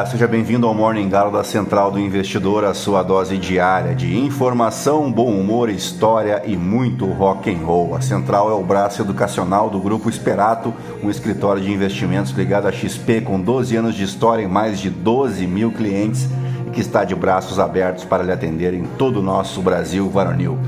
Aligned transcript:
dia, 0.00 0.06
seja 0.06 0.26
bem-vindo 0.26 0.66
ao 0.66 0.74
Morning 0.74 1.08
Galo 1.08 1.30
da 1.30 1.44
Central 1.44 1.90
do 1.90 1.98
Investidor, 1.98 2.64
a 2.64 2.72
sua 2.72 3.02
dose 3.02 3.36
diária 3.36 3.94
de 3.94 4.18
informação, 4.18 5.12
bom 5.12 5.30
humor, 5.30 5.68
história 5.68 6.42
e 6.46 6.56
muito 6.56 7.04
rock 7.06 7.50
and 7.50 7.58
roll. 7.58 7.94
A 7.94 8.00
Central 8.00 8.50
é 8.50 8.54
o 8.54 8.62
braço 8.62 9.02
educacional 9.02 9.68
do 9.68 9.78
Grupo 9.80 10.08
Esperato, 10.08 10.72
um 11.02 11.10
escritório 11.10 11.62
de 11.62 11.70
investimentos 11.72 12.32
ligado 12.32 12.66
à 12.66 12.72
XP 12.72 13.20
com 13.22 13.40
12 13.40 13.76
anos 13.76 13.94
de 13.94 14.04
história 14.04 14.42
e 14.42 14.48
mais 14.48 14.78
de 14.78 14.88
12 14.90 15.46
mil 15.46 15.72
clientes 15.72 16.28
e 16.66 16.70
que 16.70 16.80
está 16.80 17.04
de 17.04 17.14
braços 17.14 17.58
abertos 17.58 18.04
para 18.04 18.22
lhe 18.22 18.32
atender 18.32 18.72
em 18.74 18.84
todo 18.84 19.18
o 19.18 19.22
nosso 19.22 19.60
Brasil 19.60 20.08
varonil. 20.08 20.58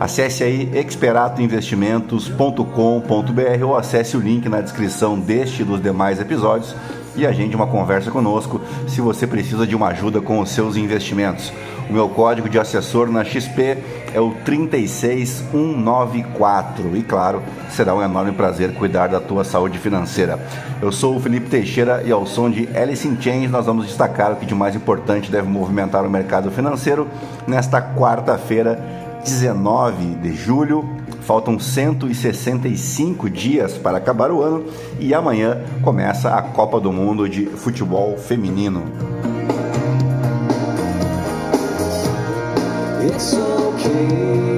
Acesse 0.00 0.42
aí 0.42 0.68
experatoinvestimentos.com.br 0.74 3.64
ou 3.64 3.76
acesse 3.76 4.16
o 4.16 4.20
link 4.20 4.48
na 4.48 4.60
descrição 4.60 5.20
deste 5.20 5.62
e 5.62 5.64
dos 5.64 5.80
demais 5.80 6.20
episódios 6.20 6.74
e 7.16 7.26
agende 7.26 7.56
uma 7.56 7.66
conversa 7.66 8.10
conosco 8.10 8.60
se 8.86 9.00
você 9.00 9.26
precisa 9.26 9.66
de 9.66 9.74
uma 9.74 9.88
ajuda 9.88 10.20
com 10.20 10.38
os 10.40 10.50
seus 10.50 10.76
investimentos. 10.76 11.50
O 11.88 11.92
meu 11.92 12.08
código 12.08 12.48
de 12.48 12.58
assessor 12.58 13.08
na 13.10 13.22
XP 13.24 13.78
é 14.14 14.20
o 14.20 14.32
36194 14.44 16.96
e 16.96 17.02
claro, 17.02 17.42
será 17.70 17.94
um 17.94 18.02
enorme 18.02 18.32
prazer 18.32 18.72
cuidar 18.74 19.08
da 19.08 19.20
tua 19.20 19.44
saúde 19.44 19.78
financeira. 19.78 20.38
Eu 20.80 20.90
sou 20.90 21.16
o 21.16 21.20
Felipe 21.20 21.50
Teixeira 21.50 22.02
e 22.04 22.12
ao 22.12 22.26
som 22.26 22.50
de 22.50 22.66
Alice 22.76 23.06
in 23.06 23.20
Chains 23.20 23.50
nós 23.50 23.66
vamos 23.66 23.86
destacar 23.86 24.32
o 24.32 24.36
que 24.36 24.46
de 24.46 24.54
mais 24.54 24.74
importante 24.74 25.30
deve 25.30 25.46
movimentar 25.48 26.06
o 26.06 26.10
mercado 26.10 26.50
financeiro 26.50 27.06
nesta 27.46 27.82
quarta-feira, 27.82 28.82
19 29.24 30.14
de 30.16 30.34
julho 30.34 31.01
Faltam 31.22 31.58
165 31.58 33.30
dias 33.30 33.78
para 33.78 33.98
acabar 33.98 34.30
o 34.30 34.42
ano 34.42 34.64
e 34.98 35.14
amanhã 35.14 35.62
começa 35.82 36.34
a 36.34 36.42
Copa 36.42 36.80
do 36.80 36.92
Mundo 36.92 37.28
de 37.28 37.46
Futebol 37.46 38.18
Feminino. 38.18 38.82
It's 43.04 43.34
okay. 43.34 44.51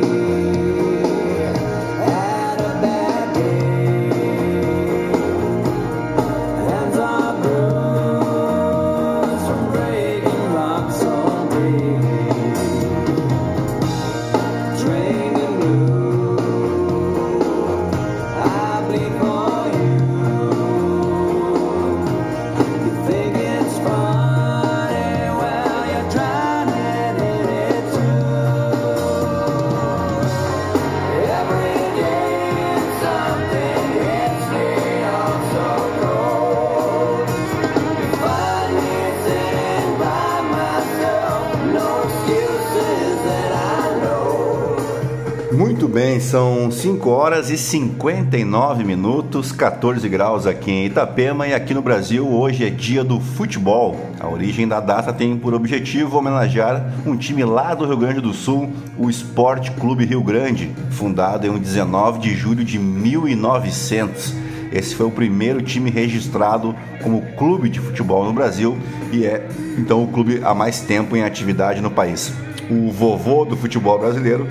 Bem, 46.15 46.21
são 46.21 46.71
5 46.71 47.11
horas 47.11 47.51
e 47.51 47.59
59 47.59 48.85
minutos, 48.85 49.51
14 49.51 50.09
graus 50.09 50.47
aqui 50.47 50.71
em 50.71 50.87
Itapema 50.87 51.47
e 51.47 51.55
aqui 51.55 51.75
no 51.75 51.83
Brasil 51.83 52.29
hoje 52.29 52.65
é 52.65 52.71
dia 52.71 53.03
do 53.03 53.21
futebol. 53.21 53.99
A 54.21 54.29
origem 54.29 54.69
da 54.69 54.81
data 54.81 55.13
tem 55.13 55.37
por 55.37 55.55
objetivo 55.55 56.17
homenagear 56.17 56.93
um 57.05 57.17
time 57.17 57.45
lá 57.45 57.75
do 57.75 57.85
Rio 57.85 57.97
Grande 57.97 58.21
do 58.21 58.33
Sul, 58.33 58.71
o 58.97 59.11
Esporte 59.11 59.73
Clube 59.73 60.05
Rio 60.05 60.23
Grande, 60.23 60.71
fundado 60.91 61.47
em 61.47 61.59
19 61.59 62.21
de 62.21 62.35
julho 62.35 62.65
de 62.65 62.79
1900. 62.79 64.35
Esse 64.73 64.95
foi 64.95 65.07
o 65.07 65.11
primeiro 65.11 65.63
time 65.63 65.91
registrado 65.91 66.77
como 67.03 67.23
clube 67.37 67.69
de 67.69 67.81
futebol 67.81 68.25
no 68.25 68.33
Brasil 68.33 68.79
e 69.13 69.25
é 69.25 69.47
então 69.79 70.03
o 70.03 70.09
clube 70.09 70.41
há 70.45 70.55
mais 70.55 70.81
tempo 70.81 71.17
em 71.17 71.25
atividade 71.25 71.81
no 71.81 71.91
país. 71.91 72.33
O 72.71 72.91
vovô 72.91 73.45
do 73.45 73.57
futebol 73.57 73.99
brasileiro 73.99 74.47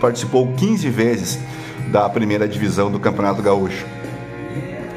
participou 0.00 0.52
15 0.54 0.90
vezes 0.90 1.38
da 1.90 2.08
primeira 2.08 2.48
divisão 2.48 2.90
do 2.90 2.98
Campeonato 2.98 3.42
Gaúcho, 3.42 3.84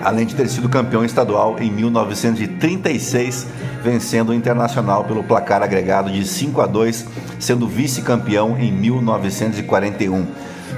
além 0.02 0.26
de 0.26 0.34
ter 0.36 0.48
sido 0.48 0.70
campeão 0.70 1.04
estadual 1.06 1.58
em 1.60 1.70
1936, 1.72 3.46
vencendo 3.84 4.30
o 4.30 4.34
Internacional 4.34 5.04
pelo 5.04 5.24
placar 5.24 5.62
agregado 5.62 6.10
de 6.12 6.26
5 6.26 6.62
a 6.62 6.66
2, 6.66 7.06
sendo 7.40 7.68
vice-campeão 7.68 8.58
em 8.60 8.72
1941. 8.72 10.26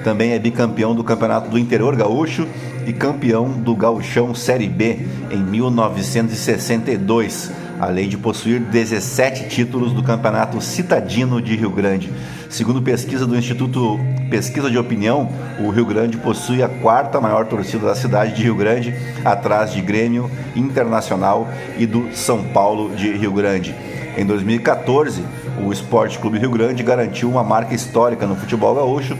Também 0.04 0.32
é 0.32 0.40
bicampeão 0.40 0.96
do 0.96 1.04
Campeonato 1.04 1.48
do 1.50 1.60
Interior 1.60 1.96
Gaúcho 1.96 2.48
e 2.86 2.94
campeão 2.94 3.50
do 3.50 3.76
Gauchão 3.76 4.34
Série 4.34 4.68
B 4.68 5.06
em 5.30 5.38
1962 5.38 7.52
além 7.82 8.08
de 8.08 8.16
possuir 8.16 8.60
17 8.60 9.50
títulos 9.50 9.92
do 9.92 10.04
Campeonato 10.04 10.62
Citadino 10.62 11.42
de 11.42 11.56
Rio 11.56 11.72
Grande. 11.72 12.14
Segundo 12.48 12.80
pesquisa 12.80 13.26
do 13.26 13.36
Instituto 13.36 14.00
Pesquisa 14.30 14.70
de 14.70 14.78
Opinião, 14.78 15.28
o 15.60 15.72
Rio 15.72 15.88
Grande 15.88 16.16
possui 16.16 16.62
a 16.62 16.70
quarta 16.70 17.20
maior 17.20 17.48
torcida 17.48 17.88
da 17.88 17.96
cidade 17.96 18.36
de 18.36 18.44
Rio 18.44 18.54
Grande, 18.54 18.94
atrás 19.26 19.74
de 19.74 19.82
Grêmio 19.82 20.30
Internacional 20.56 21.50
e 21.76 21.88
do 21.88 22.14
São 22.14 22.44
Paulo 22.44 22.96
de 22.96 23.12
Rio 23.14 23.34
Grande. 23.34 23.74
Em 24.16 24.26
2014, 24.28 25.24
o 25.66 25.74
Esporte 25.74 26.20
Clube 26.20 26.38
Rio 26.38 26.52
Grande 26.52 26.84
garantiu 26.84 27.32
uma 27.32 27.44
marca 27.44 27.74
histórica 27.74 28.28
no 28.28 28.36
futebol 28.36 28.76
gaúcho 28.76 29.18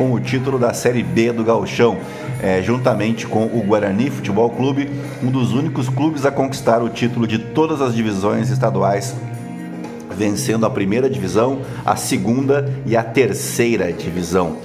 com 0.00 0.14
o 0.14 0.18
título 0.18 0.58
da 0.58 0.72
Série 0.72 1.02
B 1.02 1.30
do 1.30 1.44
Gauchão, 1.44 1.98
é, 2.42 2.62
juntamente 2.62 3.26
com 3.26 3.44
o 3.44 3.62
Guarani 3.62 4.08
Futebol 4.08 4.48
Clube, 4.48 4.88
um 5.22 5.30
dos 5.30 5.52
únicos 5.52 5.90
clubes 5.90 6.24
a 6.24 6.30
conquistar 6.30 6.82
o 6.82 6.88
título 6.88 7.26
de 7.26 7.38
todas 7.38 7.82
as 7.82 7.94
divisões 7.94 8.48
estaduais, 8.48 9.14
vencendo 10.16 10.64
a 10.64 10.70
primeira 10.70 11.10
divisão, 11.10 11.60
a 11.84 11.96
segunda 11.96 12.74
e 12.86 12.96
a 12.96 13.02
terceira 13.02 13.92
divisão. 13.92 14.56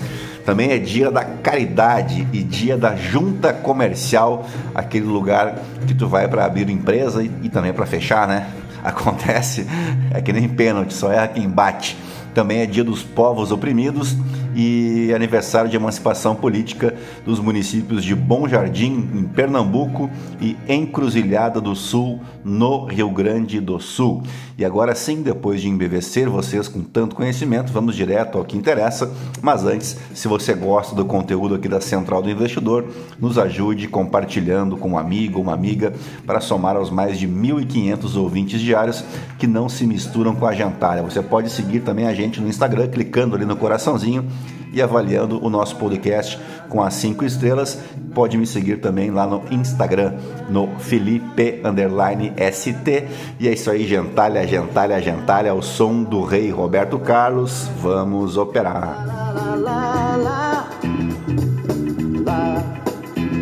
Também 0.46 0.72
é 0.72 0.78
dia 0.78 1.12
da 1.12 1.26
caridade 1.26 2.26
e 2.32 2.42
dia 2.42 2.78
da 2.78 2.96
junta 2.96 3.52
comercial, 3.52 4.48
aquele 4.74 5.06
lugar 5.06 5.60
que 5.86 5.94
tu 5.94 6.08
vai 6.08 6.30
para 6.30 6.46
abrir 6.46 6.70
empresa 6.70 7.22
e, 7.22 7.30
e 7.44 7.50
também 7.50 7.74
para 7.74 7.86
fechar, 7.86 8.26
né? 8.26 8.48
Acontece, 8.82 9.68
é 10.12 10.22
que 10.22 10.32
nem 10.32 10.48
pênalti, 10.48 10.94
só 10.94 11.12
é 11.12 11.28
quem 11.28 11.50
bate. 11.50 11.98
Também 12.34 12.60
é 12.60 12.66
dia 12.66 12.86
dos 12.86 13.04
povos 13.04 13.52
oprimidos 13.52 14.16
e 14.56 15.14
aniversário 15.14 15.70
de 15.70 15.76
emancipação 15.76 16.34
política 16.34 16.96
dos 17.26 17.40
municípios 17.40 18.04
de 18.04 18.16
Bom 18.16 18.48
Jardim, 18.48 19.10
em 19.14 19.24
Pernambuco, 19.24 20.10
e 20.40 20.56
Encruzilhada 20.68 21.60
do 21.60 21.76
Sul, 21.76 22.22
no 22.44 22.86
Rio 22.86 23.10
Grande 23.10 23.60
do 23.60 23.80
Sul. 23.80 24.24
E 24.58 24.64
agora 24.64 24.96
sim, 24.96 25.22
depois 25.22 25.62
de 25.62 25.68
embevecer 25.68 26.30
vocês 26.30 26.70
com 26.70 26.82
tanto 26.82 27.16
conhecimento, 27.16 27.74
vamos 27.74 27.94
direto 27.94 28.38
ao 28.38 28.46
que 28.46 28.58
interessa. 28.58 29.12
Mas 29.42 29.66
antes, 29.66 29.98
se 30.14 30.30
você 30.30 30.54
gosta 30.54 30.96
do 30.96 31.04
conteúdo 31.04 31.56
aqui 31.56 31.68
da 31.68 31.82
Central 31.82 32.22
do 32.22 32.30
Investidor, 32.30 32.86
nos 33.20 33.38
ajude 33.38 33.90
compartilhando 33.90 34.78
com 34.78 34.92
um 34.92 34.98
amigo 34.98 35.40
ou 35.40 35.44
uma 35.44 35.54
amiga 35.54 35.94
para 36.26 36.40
somar 36.40 36.78
aos 36.78 36.90
mais 36.90 37.20
de 37.20 37.28
1.500 37.28 38.16
ouvintes 38.16 38.62
diários 38.62 39.04
que 39.38 39.46
não 39.46 39.68
se 39.68 39.86
misturam 39.86 40.34
com 40.34 40.46
a 40.46 40.54
jantada. 40.54 41.04
Você 41.04 41.22
pode 41.22 41.50
seguir 41.50 41.82
também 41.82 42.08
a 42.08 42.14
gente 42.14 42.40
no 42.40 42.48
Instagram, 42.48 42.88
clicando 42.88 43.36
ali 43.36 43.46
no 43.46 43.58
coraçãozinho 43.58 44.26
e 44.72 44.82
avaliando 44.82 45.44
o 45.44 45.50
nosso 45.50 45.76
podcast 45.76 46.40
com 46.70 46.82
as 46.82 46.94
cinco 46.94 47.26
estrelas. 47.26 47.80
Pode 48.14 48.38
me 48.38 48.46
seguir 48.46 48.78
também 48.78 49.12
lá 49.12 49.26
no 49.26 49.44
Instagram, 49.52 50.14
no 50.50 50.68
Felipe 50.80 51.62
ST. 52.52 53.08
E 53.40 53.48
é 53.48 53.54
isso 53.54 53.70
aí, 53.70 53.86
gentalha, 53.86 54.48
gentalha, 54.48 55.02
gentalha, 55.02 55.54
o 55.54 55.62
som 55.62 56.04
do 56.04 56.24
rei 56.24 56.50
Roberto 56.50 57.00
Carlos. 57.00 57.70
Vamos 57.82 58.38
operar. 58.38 59.06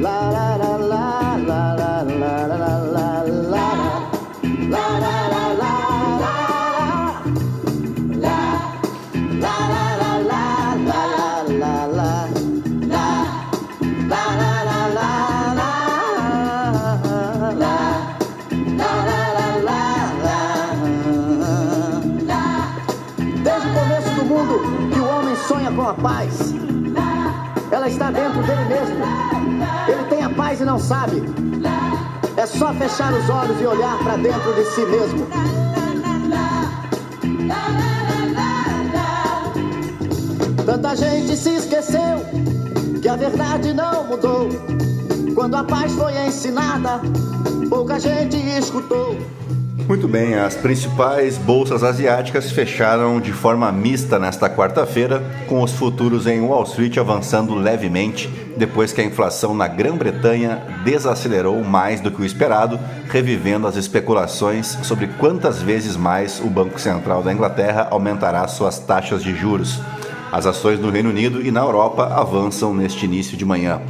La, 0.03 0.52
sabe. 30.83 31.23
É 32.35 32.45
só 32.45 32.73
fechar 32.73 33.13
os 33.13 33.29
olhos 33.29 33.59
e 33.61 33.65
olhar 33.65 33.97
para 33.99 34.17
dentro 34.17 34.53
de 34.53 34.65
si 34.65 34.81
mesmo. 34.81 35.27
Tanta 40.65 40.95
gente 40.95 41.37
se 41.37 41.55
esqueceu 41.55 42.25
que 43.01 43.07
a 43.07 43.15
verdade 43.15 43.73
não 43.73 44.05
mudou. 44.05 44.49
Quando 45.35 45.55
a 45.55 45.63
paz 45.63 45.93
foi 45.93 46.13
ensinada, 46.25 47.01
pouca 47.69 47.99
gente 47.99 48.37
escutou. 48.57 49.17
Muito 49.87 50.07
bem, 50.07 50.35
as 50.35 50.55
principais 50.55 51.37
bolsas 51.37 51.83
asiáticas 51.83 52.51
fecharam 52.51 53.19
de 53.19 53.33
forma 53.33 53.71
mista 53.71 54.17
nesta 54.17 54.49
quarta-feira, 54.49 55.21
com 55.47 55.61
os 55.61 55.73
futuros 55.73 56.25
em 56.25 56.39
Wall 56.41 56.63
Street 56.63 56.97
avançando 56.97 57.53
levemente 57.53 58.29
depois 58.57 58.91
que 58.91 59.01
a 59.01 59.03
inflação 59.03 59.53
na 59.53 59.67
Grã-Bretanha 59.67 60.61
desacelerou 60.83 61.63
mais 61.63 62.01
do 62.01 62.11
que 62.11 62.21
o 62.21 62.25
esperado, 62.25 62.79
revivendo 63.09 63.67
as 63.67 63.75
especulações 63.75 64.77
sobre 64.83 65.07
quantas 65.07 65.61
vezes 65.61 65.95
mais 65.95 66.39
o 66.39 66.47
Banco 66.47 66.79
Central 66.79 67.23
da 67.23 67.33
Inglaterra 67.33 67.87
aumentará 67.89 68.47
suas 68.47 68.79
taxas 68.79 69.23
de 69.23 69.35
juros. 69.35 69.79
As 70.31 70.45
ações 70.45 70.79
no 70.79 70.89
Reino 70.89 71.09
Unido 71.09 71.41
e 71.45 71.51
na 71.51 71.61
Europa 71.61 72.11
avançam 72.15 72.73
neste 72.73 73.05
início 73.05 73.37
de 73.37 73.45
manhã. 73.45 73.81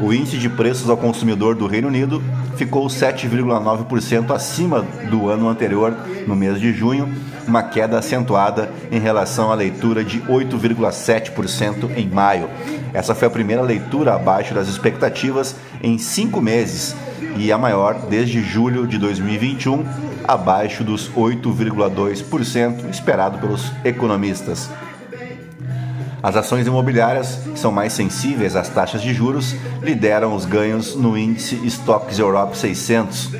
O 0.00 0.12
índice 0.12 0.38
de 0.38 0.48
preços 0.48 0.88
ao 0.88 0.96
consumidor 0.96 1.56
do 1.56 1.66
Reino 1.66 1.88
Unido 1.88 2.22
ficou 2.56 2.86
7,9% 2.86 4.30
acima 4.30 4.82
do 5.10 5.28
ano 5.28 5.48
anterior, 5.48 5.96
no 6.26 6.36
mês 6.36 6.60
de 6.60 6.72
junho, 6.72 7.12
uma 7.46 7.64
queda 7.64 7.98
acentuada 7.98 8.70
em 8.92 9.00
relação 9.00 9.50
à 9.50 9.54
leitura 9.54 10.04
de 10.04 10.20
8,7% 10.20 11.90
em 11.96 12.08
maio. 12.08 12.48
Essa 12.94 13.14
foi 13.14 13.26
a 13.26 13.30
primeira 13.30 13.62
leitura 13.62 14.14
abaixo 14.14 14.54
das 14.54 14.68
expectativas 14.68 15.56
em 15.82 15.98
cinco 15.98 16.40
meses 16.40 16.94
e 17.36 17.50
a 17.50 17.58
maior 17.58 17.94
desde 18.08 18.40
julho 18.40 18.86
de 18.86 18.98
2021, 18.98 19.84
abaixo 20.26 20.84
dos 20.84 21.10
8,2% 21.10 22.88
esperado 22.90 23.38
pelos 23.38 23.72
economistas. 23.84 24.70
As 26.22 26.36
ações 26.36 26.66
imobiliárias, 26.66 27.38
são 27.54 27.70
mais 27.70 27.92
sensíveis 27.92 28.56
às 28.56 28.68
taxas 28.68 29.00
de 29.00 29.14
juros, 29.14 29.54
lideram 29.80 30.34
os 30.34 30.44
ganhos 30.44 30.96
no 30.96 31.16
índice 31.16 31.54
Stocks 31.66 32.18
Europe 32.18 32.58
600, 32.58 33.26
uh, 33.26 33.30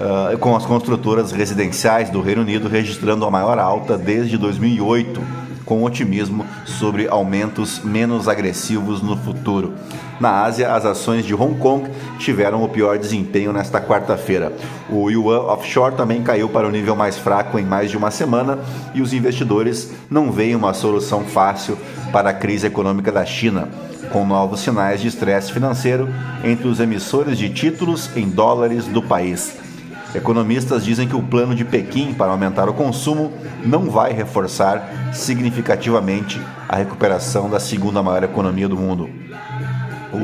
ah, 0.00 0.36
com 0.38 0.56
as 0.56 0.64
construtoras 0.64 1.32
residenciais 1.32 2.08
do 2.08 2.22
Reino 2.22 2.40
Unido 2.40 2.66
registrando 2.66 3.26
a 3.26 3.30
maior 3.30 3.58
alta 3.58 3.98
desde 3.98 4.38
2008 4.38 5.45
com 5.66 5.82
otimismo 5.82 6.46
sobre 6.64 7.08
aumentos 7.08 7.80
menos 7.84 8.28
agressivos 8.28 9.02
no 9.02 9.16
futuro. 9.16 9.74
Na 10.18 10.44
Ásia, 10.44 10.72
as 10.72 10.86
ações 10.86 11.26
de 11.26 11.34
Hong 11.34 11.58
Kong 11.58 11.90
tiveram 12.18 12.62
o 12.62 12.68
pior 12.68 12.98
desempenho 12.98 13.52
nesta 13.52 13.80
quarta-feira. 13.80 14.52
O 14.88 15.10
yuan 15.10 15.40
offshore 15.40 15.96
também 15.96 16.22
caiu 16.22 16.48
para 16.48 16.66
o 16.66 16.70
nível 16.70 16.96
mais 16.96 17.18
fraco 17.18 17.58
em 17.58 17.64
mais 17.64 17.90
de 17.90 17.98
uma 17.98 18.10
semana 18.10 18.58
e 18.94 19.02
os 19.02 19.12
investidores 19.12 19.92
não 20.08 20.32
veem 20.32 20.54
uma 20.54 20.72
solução 20.72 21.24
fácil 21.24 21.76
para 22.12 22.30
a 22.30 22.32
crise 22.32 22.66
econômica 22.66 23.12
da 23.12 23.26
China, 23.26 23.68
com 24.10 24.24
novos 24.24 24.60
sinais 24.60 25.02
de 25.02 25.08
estresse 25.08 25.52
financeiro 25.52 26.08
entre 26.42 26.68
os 26.68 26.80
emissores 26.80 27.36
de 27.36 27.50
títulos 27.50 28.08
em 28.16 28.28
dólares 28.28 28.86
do 28.86 29.02
país. 29.02 29.66
Economistas 30.14 30.84
dizem 30.84 31.06
que 31.06 31.16
o 31.16 31.22
plano 31.22 31.54
de 31.54 31.64
Pequim 31.64 32.14
para 32.14 32.30
aumentar 32.30 32.68
o 32.68 32.74
consumo 32.74 33.32
não 33.64 33.90
vai 33.90 34.12
reforçar 34.12 35.10
significativamente 35.12 36.40
a 36.68 36.76
recuperação 36.76 37.50
da 37.50 37.60
segunda 37.60 38.02
maior 38.02 38.24
economia 38.24 38.68
do 38.68 38.76
mundo. 38.76 39.10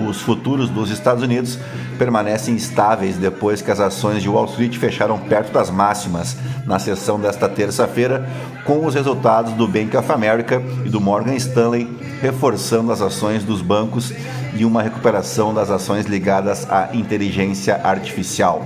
Os 0.08 0.22
futuros 0.22 0.70
dos 0.70 0.90
Estados 0.90 1.22
Unidos 1.22 1.58
permanecem 1.98 2.54
estáveis 2.54 3.16
depois 3.16 3.60
que 3.60 3.70
as 3.70 3.80
ações 3.80 4.22
de 4.22 4.28
Wall 4.28 4.46
Street 4.46 4.76
fecharam 4.78 5.18
perto 5.18 5.52
das 5.52 5.70
máximas 5.70 6.36
na 6.64 6.78
sessão 6.78 7.20
desta 7.20 7.48
terça-feira, 7.48 8.26
com 8.64 8.86
os 8.86 8.94
resultados 8.94 9.52
do 9.52 9.68
Bank 9.68 9.94
of 9.96 10.10
America 10.10 10.62
e 10.84 10.88
do 10.88 11.00
Morgan 11.00 11.34
Stanley 11.34 11.88
reforçando 12.22 12.92
as 12.92 13.02
ações 13.02 13.42
dos 13.42 13.60
bancos 13.60 14.12
e 14.54 14.64
uma 14.64 14.80
recuperação 14.80 15.52
das 15.52 15.70
ações 15.70 16.06
ligadas 16.06 16.70
à 16.70 16.90
inteligência 16.94 17.80
artificial. 17.82 18.64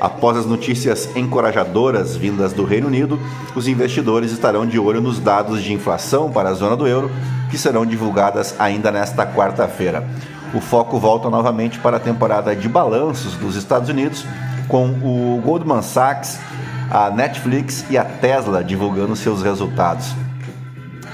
Após 0.00 0.36
as 0.36 0.46
notícias 0.46 1.08
encorajadoras 1.16 2.16
vindas 2.16 2.52
do 2.52 2.64
Reino 2.64 2.88
Unido, 2.88 3.18
os 3.54 3.68
investidores 3.68 4.32
estarão 4.32 4.66
de 4.66 4.78
olho 4.78 5.00
nos 5.00 5.18
dados 5.18 5.62
de 5.62 5.72
inflação 5.72 6.30
para 6.30 6.50
a 6.50 6.54
zona 6.54 6.76
do 6.76 6.86
euro, 6.86 7.10
que 7.50 7.58
serão 7.58 7.86
divulgadas 7.86 8.54
ainda 8.58 8.90
nesta 8.90 9.26
quarta-feira. 9.26 10.06
O 10.52 10.60
foco 10.60 10.98
volta 10.98 11.30
novamente 11.30 11.78
para 11.78 11.96
a 11.96 12.00
temporada 12.00 12.54
de 12.54 12.68
balanços 12.68 13.34
dos 13.34 13.56
Estados 13.56 13.88
Unidos, 13.88 14.24
com 14.68 14.86
o 14.88 15.40
Goldman 15.44 15.82
Sachs, 15.82 16.38
a 16.90 17.10
Netflix 17.10 17.84
e 17.90 17.98
a 17.98 18.04
Tesla 18.04 18.62
divulgando 18.62 19.16
seus 19.16 19.42
resultados. 19.42 20.14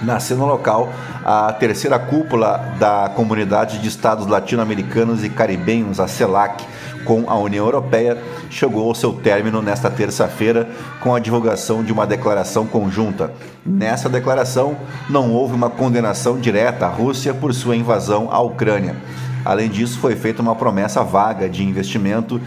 Na 0.02 0.18
cena 0.18 0.44
local, 0.44 0.90
a 1.24 1.52
terceira 1.52 1.98
cúpula 1.98 2.74
da 2.78 3.10
Comunidade 3.14 3.78
de 3.78 3.88
Estados 3.88 4.26
Latino-Americanos 4.26 5.22
e 5.22 5.28
Caribenhos, 5.28 6.00
a 6.00 6.08
CELAC, 6.08 6.64
com 7.04 7.28
a 7.28 7.38
União 7.38 7.64
Europeia 7.64 8.16
chegou 8.48 8.88
ao 8.88 8.94
seu 8.94 9.12
término 9.12 9.62
nesta 9.62 9.90
terça-feira 9.90 10.68
com 11.00 11.14
a 11.14 11.20
divulgação 11.20 11.82
de 11.82 11.92
uma 11.92 12.06
declaração 12.06 12.66
conjunta. 12.66 13.32
Nessa 13.64 14.08
declaração, 14.08 14.76
não 15.08 15.32
houve 15.32 15.54
uma 15.54 15.70
condenação 15.70 16.38
direta 16.38 16.86
à 16.86 16.88
Rússia 16.88 17.34
por 17.34 17.54
sua 17.54 17.76
invasão 17.76 18.28
à 18.30 18.40
Ucrânia. 18.40 18.96
Além 19.44 19.68
disso, 19.68 19.98
foi 19.98 20.14
feita 20.16 20.42
uma 20.42 20.54
promessa 20.54 21.02
vaga 21.02 21.48
de 21.48 21.64
investimento 21.64 22.40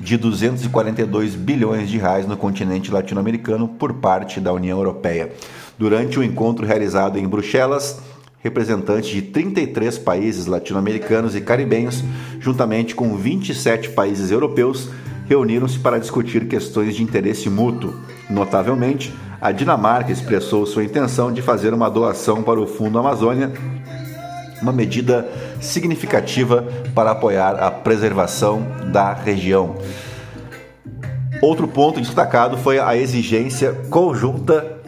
de 0.00 0.16
242 0.16 1.34
bilhões 1.34 1.88
de 1.88 1.98
reais 1.98 2.26
no 2.26 2.36
continente 2.36 2.90
latino-americano 2.90 3.68
por 3.68 3.92
parte 3.94 4.40
da 4.40 4.52
União 4.52 4.78
Europeia. 4.78 5.32
Durante 5.78 6.18
o 6.18 6.24
encontro 6.24 6.66
realizado 6.66 7.18
em 7.18 7.28
Bruxelas, 7.28 8.00
representantes 8.42 9.10
de 9.10 9.22
33 9.22 9.98
países 9.98 10.46
latino-americanos 10.46 11.36
e 11.36 11.40
caribenhos, 11.40 12.02
juntamente 12.38 12.94
com 12.94 13.16
27 13.16 13.90
países 13.90 14.30
europeus, 14.30 14.90
reuniram-se 15.26 15.78
para 15.78 16.00
discutir 16.00 16.48
questões 16.48 16.96
de 16.96 17.02
interesse 17.02 17.48
mútuo. 17.48 17.94
Notavelmente, 18.28 19.14
a 19.40 19.52
Dinamarca 19.52 20.10
expressou 20.10 20.66
sua 20.66 20.84
intenção 20.84 21.32
de 21.32 21.40
fazer 21.40 21.72
uma 21.72 21.88
doação 21.88 22.42
para 22.42 22.60
o 22.60 22.66
Fundo 22.66 22.98
Amazônia, 22.98 23.52
uma 24.60 24.72
medida 24.72 25.28
significativa 25.60 26.66
para 26.94 27.12
apoiar 27.12 27.54
a 27.54 27.70
preservação 27.70 28.66
da 28.92 29.12
região. 29.12 29.76
Outro 31.40 31.66
ponto 31.66 32.00
destacado 32.00 32.58
foi 32.58 32.78
a 32.78 32.94
exigência 32.94 33.72
conjunta 33.88 34.79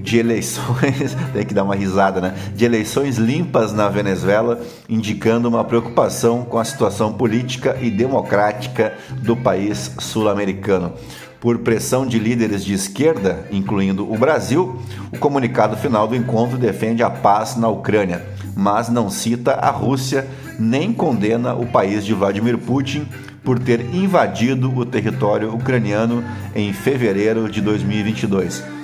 de 0.00 0.18
eleições, 0.18 1.16
tem 1.32 1.44
que 1.44 1.54
dar 1.54 1.64
uma 1.64 1.74
risada, 1.74 2.20
né? 2.20 2.34
De 2.54 2.64
eleições 2.64 3.16
limpas 3.18 3.72
na 3.72 3.88
Venezuela, 3.88 4.60
indicando 4.88 5.48
uma 5.48 5.64
preocupação 5.64 6.44
com 6.44 6.58
a 6.58 6.64
situação 6.64 7.12
política 7.12 7.76
e 7.80 7.90
democrática 7.90 8.94
do 9.22 9.36
país 9.36 9.90
sul-americano. 9.98 10.92
Por 11.40 11.58
pressão 11.58 12.06
de 12.06 12.18
líderes 12.18 12.62
de 12.64 12.74
esquerda, 12.74 13.46
incluindo 13.50 14.10
o 14.10 14.18
Brasil, 14.18 14.78
o 15.10 15.18
comunicado 15.18 15.76
final 15.76 16.06
do 16.06 16.14
encontro 16.14 16.58
defende 16.58 17.02
a 17.02 17.08
paz 17.08 17.56
na 17.56 17.68
Ucrânia, 17.68 18.26
mas 18.54 18.90
não 18.90 19.08
cita 19.08 19.52
a 19.52 19.70
Rússia 19.70 20.28
nem 20.58 20.92
condena 20.92 21.54
o 21.54 21.64
país 21.64 22.04
de 22.04 22.12
Vladimir 22.12 22.58
Putin 22.58 23.06
por 23.42 23.58
ter 23.58 23.80
invadido 23.94 24.70
o 24.76 24.84
território 24.84 25.54
ucraniano 25.54 26.22
em 26.54 26.74
fevereiro 26.74 27.50
de 27.50 27.62
2022. 27.62 28.79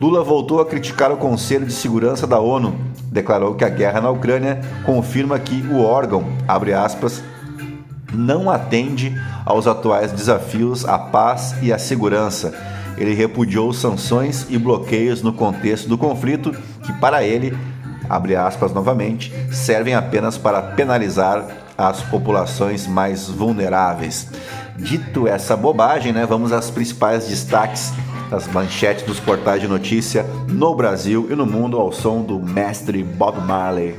Lula 0.00 0.24
voltou 0.24 0.62
a 0.62 0.64
criticar 0.64 1.12
o 1.12 1.16
Conselho 1.18 1.66
de 1.66 1.74
Segurança 1.74 2.26
da 2.26 2.40
ONU. 2.40 2.74
Declarou 3.12 3.54
que 3.54 3.66
a 3.66 3.68
guerra 3.68 4.00
na 4.00 4.08
Ucrânia 4.08 4.58
confirma 4.82 5.38
que 5.38 5.60
o 5.70 5.82
órgão, 5.82 6.24
abre 6.48 6.72
aspas, 6.72 7.22
não 8.10 8.50
atende 8.50 9.14
aos 9.44 9.66
atuais 9.66 10.10
desafios 10.10 10.86
à 10.86 10.98
paz 10.98 11.54
e 11.60 11.70
à 11.70 11.78
segurança. 11.78 12.54
Ele 12.96 13.12
repudiou 13.12 13.74
sanções 13.74 14.46
e 14.48 14.56
bloqueios 14.56 15.20
no 15.20 15.34
contexto 15.34 15.86
do 15.86 15.98
conflito, 15.98 16.50
que 16.82 16.94
para 16.94 17.22
ele, 17.22 17.54
abre 18.08 18.34
aspas 18.34 18.72
novamente, 18.72 19.30
servem 19.52 19.94
apenas 19.94 20.38
para 20.38 20.62
penalizar 20.62 21.44
as 21.76 22.00
populações 22.04 22.86
mais 22.86 23.28
vulneráveis. 23.28 24.28
Dito 24.78 25.28
essa 25.28 25.54
bobagem, 25.54 26.10
né, 26.10 26.24
vamos 26.24 26.52
às 26.52 26.70
principais 26.70 27.28
destaques 27.28 27.92
das 28.30 28.46
manchetes 28.46 29.04
dos 29.04 29.18
portais 29.18 29.60
de 29.60 29.68
notícia 29.68 30.24
no 30.48 30.74
Brasil 30.74 31.26
e 31.30 31.34
no 31.34 31.44
mundo 31.44 31.76
ao 31.78 31.92
som 31.92 32.22
do 32.22 32.38
mestre 32.38 33.02
Bob 33.02 33.40
Marley. 33.40 33.94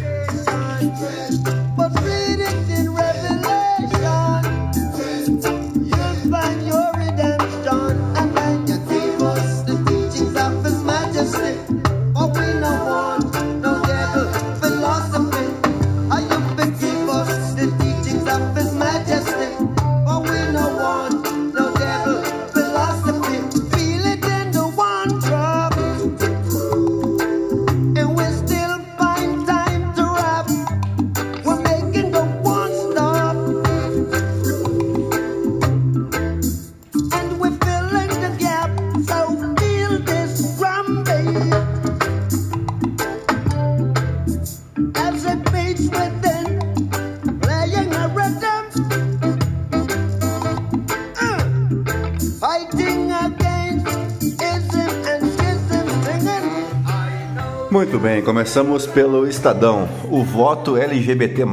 Começamos 58.22 58.86
pelo 58.86 59.28
Estadão. 59.28 59.90
O 60.10 60.24
voto 60.24 60.78
LGBT+, 60.78 61.44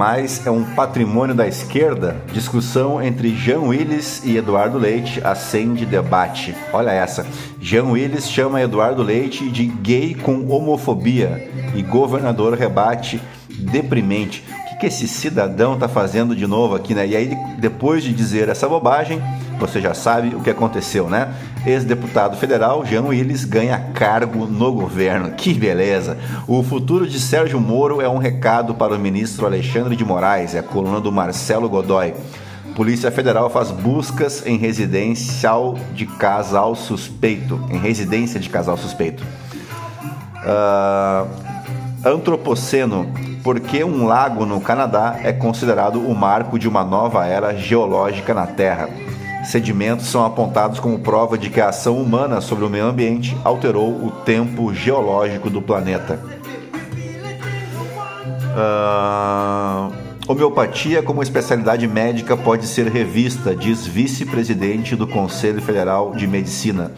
é 0.45 0.51
um 0.51 0.65
patrimônio 0.75 1.35
da 1.35 1.47
esquerda? 1.49 2.17
Discussão 2.33 3.03
entre 3.03 3.35
Jean 3.35 3.61
Willis 3.61 4.23
e 4.25 4.37
Eduardo 4.37 4.79
Leite 4.79 5.21
acende 5.25 5.87
debate. 5.87 6.55
Olha 6.73 6.91
essa. 6.91 7.27
Jean 7.61 7.85
Willis 7.85 8.31
chama 8.31 8.61
Eduardo 8.61 9.03
Leite 9.03 9.49
de 9.49 9.67
gay 9.67 10.15
com 10.15 10.47
homofobia 10.49 11.51
e 11.75 11.83
governador 11.83 12.55
rebate 12.55 13.21
deprimente. 13.49 14.45
Que 14.79 14.87
esse 14.87 15.09
cidadão 15.09 15.75
está 15.75 15.89
fazendo 15.89 16.37
de 16.37 16.47
novo 16.47 16.77
aqui, 16.77 16.95
né? 16.95 17.07
E 17.07 17.17
aí, 17.17 17.37
depois 17.59 18.05
de 18.05 18.13
dizer 18.13 18.49
essa 18.49 18.69
bobagem, 18.69 19.21
você 19.59 19.81
já 19.81 19.93
sabe 19.93 20.35
o 20.37 20.41
que 20.41 20.51
aconteceu, 20.51 21.11
né? 21.11 21.35
Ex-deputado 21.67 22.37
federal 22.37 22.87
Jean 22.87 23.03
Willis 23.03 23.45
ganha 23.45 23.79
cargo 23.93 24.47
no 24.47 24.73
governo. 24.73 25.33
Que 25.33 25.53
beleza! 25.53 26.17
O 26.47 26.63
futuro 26.63 27.09
de 27.09 27.19
Sérgio 27.19 27.59
Moro 27.61 28.01
é 28.01 28.09
um 28.09 28.19
recado 28.19 28.75
para 28.75 28.95
o 28.95 28.99
ministro 28.99 29.47
Alexandre 29.47 29.97
de 29.97 30.05
Moraes, 30.05 30.55
é 30.55 30.61
a 30.61 30.63
coluna 30.63 31.01
do 31.01 31.11
Marcelo 31.11 31.69
Godoy. 31.69 32.15
Polícia 32.77 33.11
Federal 33.11 33.51
faz 33.51 33.73
buscas 33.73 34.47
em 34.47 34.57
residencial 34.57 35.77
de 35.93 36.07
casal 36.07 36.77
suspeito. 36.77 37.61
Em 37.69 37.79
residência 37.79 38.39
de 38.39 38.49
casal 38.49 38.77
suspeito. 38.77 39.25
Uh, 40.37 41.48
antropoceno. 42.09 43.07
Por 43.43 43.61
que 43.61 43.85
um 43.85 44.07
lago 44.07 44.45
no 44.45 44.61
Canadá 44.61 45.21
é 45.23 45.33
considerado 45.33 46.00
o 46.00 46.15
marco 46.15 46.59
de 46.59 46.69
uma 46.69 46.85
nova 46.85 47.27
era 47.27 47.55
geológica 47.55 48.35
na 48.35 48.47
Terra? 48.47 48.88
Sedimentos 49.45 50.07
são 50.07 50.25
apontados 50.25 50.81
como 50.81 50.99
prova 50.99 51.38
de 51.38 51.49
que 51.49 51.61
a 51.61 51.69
ação 51.69 51.97
humana 51.97 52.41
sobre 52.41 52.65
o 52.65 52.69
meio 52.69 52.87
ambiente 52.87 53.37
alterou 53.45 54.05
o 54.05 54.11
tempo 54.11 54.75
geológico 54.75 55.49
do 55.49 55.62
planeta. 55.62 56.21
Uh, 58.59 59.93
homeopatia 60.27 61.03
como 61.03 61.23
especialidade 61.23 61.87
médica 61.87 62.37
pode 62.37 62.67
ser 62.67 62.88
revista, 62.88 63.55
diz 63.55 63.87
vice-presidente 63.87 64.97
do 64.97 65.07
Conselho 65.07 65.62
Federal 65.62 66.12
de 66.15 66.27
Medicina. 66.27 66.93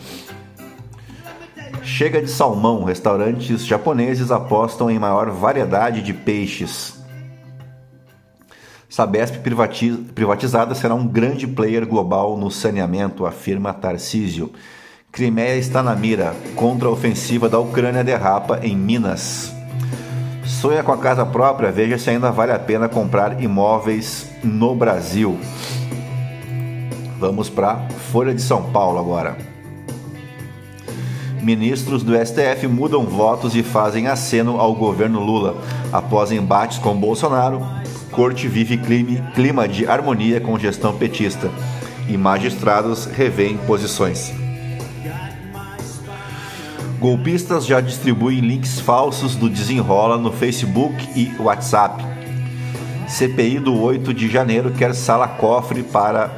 Chega 2.01 2.23
de 2.23 2.31
salmão, 2.31 2.83
restaurantes 2.83 3.67
japoneses 3.67 4.31
apostam 4.31 4.91
em 4.91 4.99
maior 4.99 5.31
variedade 5.31 6.01
de 6.01 6.15
peixes. 6.15 6.99
Sabesp 8.89 9.37
privatizada 10.15 10.75
será 10.75 10.95
um 10.95 11.07
grande 11.07 11.47
player 11.47 11.87
global 11.87 12.39
no 12.39 12.51
saneamento, 12.51 13.27
afirma 13.27 13.75
Tarcísio. 13.75 14.51
Crimeia 15.13 15.59
está 15.59 15.83
na 15.83 15.95
mira. 15.95 16.35
Contra-ofensiva 16.57 17.51
da 17.51 17.59
Ucrânia 17.59 18.03
derrapa 18.03 18.61
em 18.63 18.75
Minas. 18.75 19.53
Sonha 20.43 20.83
com 20.83 20.93
a 20.93 20.97
casa 20.97 21.27
própria? 21.27 21.71
Veja 21.71 21.99
se 21.99 22.09
ainda 22.09 22.31
vale 22.31 22.53
a 22.53 22.59
pena 22.59 22.89
comprar 22.89 23.43
imóveis 23.43 24.27
no 24.43 24.75
Brasil. 24.75 25.39
Vamos 27.19 27.51
para 27.51 27.87
Folha 28.11 28.35
de 28.35 28.41
São 28.41 28.73
Paulo 28.73 28.99
agora. 28.99 29.50
Ministros 31.43 32.03
do 32.03 32.13
STF 32.15 32.67
mudam 32.67 33.05
votos 33.05 33.57
e 33.57 33.63
fazem 33.63 34.09
aceno 34.09 34.61
ao 34.61 34.75
governo 34.75 35.21
Lula. 35.21 35.57
Após 35.93 36.31
embates 36.31 36.79
com 36.79 36.95
Bolsonaro, 36.95 37.67
corte 38.11 38.47
vive 38.47 38.79
clima 39.35 39.67
de 39.67 39.87
harmonia 39.87 40.41
com 40.41 40.59
gestão 40.59 40.97
petista 40.97 41.51
e 42.09 42.17
magistrados 42.17 43.07
revêem 43.07 43.57
posições. 43.59 44.33
Golpistas 46.99 47.65
já 47.65 47.81
distribuem 47.81 48.41
links 48.41 48.79
falsos 48.79 49.35
do 49.35 49.49
Desenrola 49.49 50.19
no 50.19 50.31
Facebook 50.31 50.95
e 51.17 51.35
WhatsApp. 51.41 52.05
CPI 53.09 53.59
do 53.59 53.81
8 53.81 54.13
de 54.13 54.29
janeiro 54.29 54.71
quer 54.71 54.95
sala-cofre 54.95 55.83
para 55.83 56.31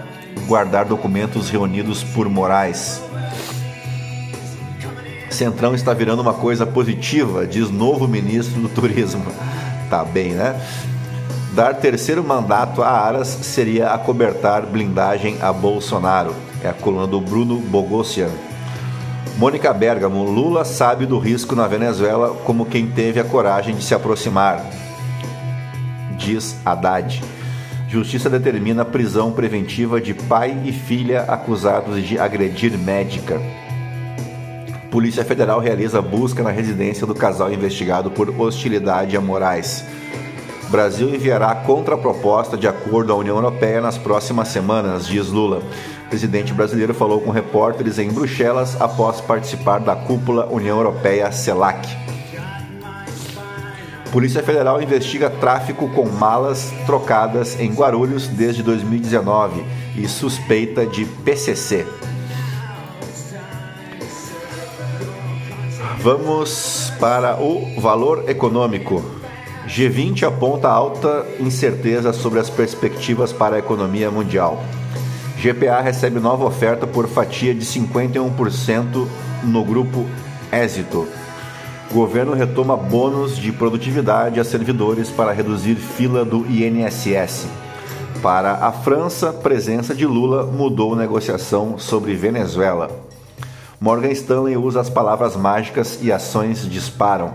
guardar 0.47 0.85
documentos 0.85 1.51
reunidos 1.51 2.05
por 2.05 2.29
Moraes. 2.29 3.03
Centrão 5.33 5.75
está 5.75 5.93
virando 5.93 6.23
uma 6.23 6.35
coisa 6.35 6.67
positiva, 6.67 7.47
diz 7.47 7.71
novo 7.71 8.07
ministro 8.07 8.61
do 8.61 8.69
Turismo. 8.69 9.25
Tá 9.91 10.05
bem, 10.05 10.33
né? 10.33 10.61
Dar 11.55 11.75
terceiro 11.75 12.25
mandato 12.25 12.83
a 12.83 12.89
Aras 12.89 13.29
seria 13.29 13.89
acobertar 13.89 14.65
blindagem 14.65 15.37
a 15.43 15.53
Bolsonaro. 15.53 16.35
É 16.63 16.69
a 16.69 16.73
coluna 16.73 17.07
do 17.07 17.21
Bruno 17.21 17.59
Bogossian. 17.59 18.31
Mônica 19.37 19.73
Bergamo, 19.73 20.23
Lula 20.25 20.65
sabe 20.65 21.05
do 21.05 21.19
risco 21.19 21.57
na 21.57 21.67
Venezuela 21.67 22.37
como 22.45 22.67
quem 22.67 22.87
teve 22.87 23.19
a 23.21 23.25
coragem 23.25 23.75
de 23.75 23.83
se 23.85 23.95
aproximar. 23.95 24.65
Diz 26.17 26.57
Haddad. 26.65 27.23
Justiça 27.89 28.31
determina 28.31 28.85
prisão 28.85 29.33
preventiva 29.33 30.01
de 30.01 30.15
pai 30.15 30.57
e 30.65 30.73
filha 30.73 31.23
acusados 31.23 32.03
de 32.03 32.19
agredir 32.19 32.79
médica. 32.79 33.39
Polícia 34.93 35.25
Federal 35.25 35.59
realiza 35.59 36.03
busca 36.03 36.43
na 36.43 36.51
residência 36.51 37.07
do 37.07 37.15
casal 37.15 37.51
investigado 37.51 38.11
por 38.11 38.29
hostilidade 38.39 39.17
a 39.17 39.23
Moraes. 39.23 39.83
Brasil 40.69 41.09
enviará 41.09 41.55
contraproposta 41.55 42.59
de 42.59 42.69
acordo 42.69 43.11
à 43.11 43.17
União 43.17 43.37
Europeia 43.37 43.81
nas 43.81 43.97
próximas 43.97 44.49
semanas, 44.49 45.07
diz 45.07 45.29
Lula. 45.29 45.63
O 46.05 46.09
presidente 46.11 46.53
brasileiro 46.53 46.93
falou 46.93 47.23
com 47.23 47.31
repórteres 47.31 47.99
em 47.99 48.13
Bruxelas 48.13 48.79
após 48.83 49.19
participar 49.19 49.79
da 49.79 49.97
cúpula 49.97 50.47
União 50.53 50.77
Europeia-CELAC. 50.77 51.89
Polícia 54.13 54.43
Federal 54.43 54.83
investiga 54.83 55.31
tráfico 55.31 55.89
com 55.89 56.05
malas 56.05 56.71
trocadas 56.85 57.59
em 57.59 57.73
Guarulhos 57.73 58.29
desde 58.29 58.63
2019 58.63 59.65
e 59.97 60.07
suspeita 60.07 60.85
de 60.85 61.07
PCC. 61.07 61.87
Vamos 66.03 66.93
para 66.99 67.41
o 67.41 67.81
valor 67.81 68.29
econômico. 68.29 69.05
G20 69.69 70.25
aponta 70.25 70.69
alta 70.69 71.25
incerteza 71.39 72.13
sobre 72.13 72.41
as 72.41 72.51
perspectivas 72.51 73.33
para 73.33 73.55
a 73.55 73.59
economia 73.61 74.11
mundial. 74.11 74.65
GPA 75.39 75.81
recebe 75.81 76.19
nova 76.19 76.45
oferta 76.45 76.89
por 76.89 77.07
fatia 77.07 77.55
de 77.55 77.65
51% 77.65 79.07
no 79.45 79.65
grupo 79.65 80.05
Êxito. 80.51 81.07
Governo 81.93 82.35
retoma 82.35 82.77
bônus 82.77 83.37
de 83.37 83.53
produtividade 83.53 84.41
a 84.41 84.45
servidores 84.45 85.09
para 85.09 85.31
reduzir 85.31 85.77
fila 85.77 86.25
do 86.25 86.45
INSS. 86.51 87.47
Para 88.21 88.55
a 88.55 88.73
França, 88.73 89.33
presença 89.33 89.95
de 89.95 90.05
Lula 90.05 90.47
mudou 90.47 90.97
negociação 90.97 91.79
sobre 91.79 92.17
Venezuela. 92.17 93.12
Morgan 93.83 94.11
Stanley 94.13 94.57
usa 94.57 94.81
as 94.81 94.89
palavras 94.89 95.35
mágicas 95.35 95.99
e 96.01 96.13
ações 96.13 96.71
disparam. 96.71 97.33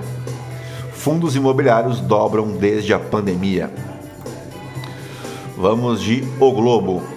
Fundos 0.93 1.35
imobiliários 1.35 1.99
dobram 1.99 2.57
desde 2.57 2.93
a 2.93 2.99
pandemia. 2.99 3.71
Vamos 5.57 5.99
de 5.99 6.23
O 6.39 6.51
Globo. 6.51 7.12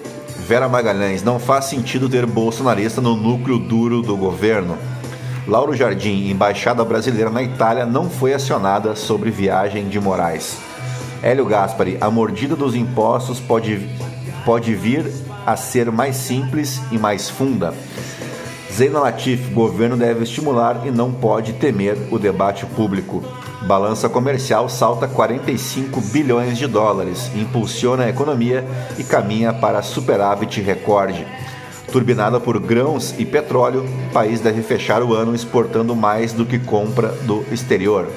Vera 0.47 0.69
Magalhães, 0.69 1.25
não 1.25 1.41
faz 1.41 1.65
sentido 1.65 2.09
ter 2.09 2.25
bolsonarista 2.25 3.01
no 3.01 3.17
núcleo 3.17 3.59
duro 3.59 4.01
do 4.01 4.17
governo. 4.17 4.79
Lauro 5.45 5.75
Jardim, 5.75 6.31
embaixada 6.31 6.85
brasileira 6.85 7.31
na 7.31 7.43
Itália, 7.43 7.85
não 7.85 8.09
foi 8.09 8.33
acionada 8.33 8.95
sobre 8.95 9.29
viagem 9.29 9.89
de 9.89 9.99
Moraes. 9.99 10.59
Hélio 11.21 11.47
Gaspari, 11.47 11.99
a 12.01 12.09
mordida 12.13 12.55
dos 12.55 12.77
impostos 12.77 13.41
pode, 13.41 13.89
pode 14.45 14.73
vir 14.73 15.13
a 15.45 15.57
ser 15.57 15.91
mais 15.91 16.15
simples 16.15 16.81
e 16.93 16.97
mais 16.97 17.29
funda. 17.29 17.75
Zena 18.73 19.01
Latif, 19.01 19.51
governo 19.53 19.97
deve 19.97 20.23
estimular 20.23 20.87
e 20.87 20.93
não 20.93 21.11
pode 21.11 21.55
temer 21.55 21.99
o 22.13 22.21
debate 22.21 22.65
público. 22.67 23.21
Balança 23.63 24.09
comercial 24.09 24.69
salta 24.69 25.09
45 25.09 26.01
bilhões 26.01 26.59
de 26.59 26.67
dólares, 26.67 27.31
impulsiona 27.35 28.05
a 28.05 28.09
economia 28.09 28.65
e 28.99 29.03
caminha 29.03 29.53
para 29.53 29.83
superávit 29.83 30.61
recorde. 30.61 31.27
Turbinada 31.91 32.39
por 32.39 32.59
grãos 32.59 33.15
e 33.19 33.25
petróleo, 33.25 33.85
o 34.09 34.13
país 34.13 34.41
deve 34.41 34.63
fechar 34.63 35.03
o 35.03 35.15
ano 35.15 35.35
exportando 35.35 35.97
mais 35.97 36.33
do 36.33 36.45
que 36.45 36.59
compra 36.59 37.09
do 37.09 37.45
exterior. 37.51 38.09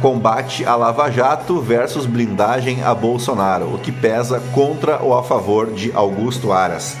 Combate 0.00 0.64
a 0.64 0.74
Lava 0.74 1.10
Jato 1.10 1.60
versus 1.60 2.06
blindagem 2.06 2.82
a 2.82 2.94
Bolsonaro, 2.94 3.74
o 3.74 3.78
que 3.78 3.92
pesa 3.92 4.40
contra 4.52 5.00
ou 5.00 5.16
a 5.16 5.22
favor 5.22 5.70
de 5.70 5.92
Augusto 5.94 6.50
Aras. 6.50 6.96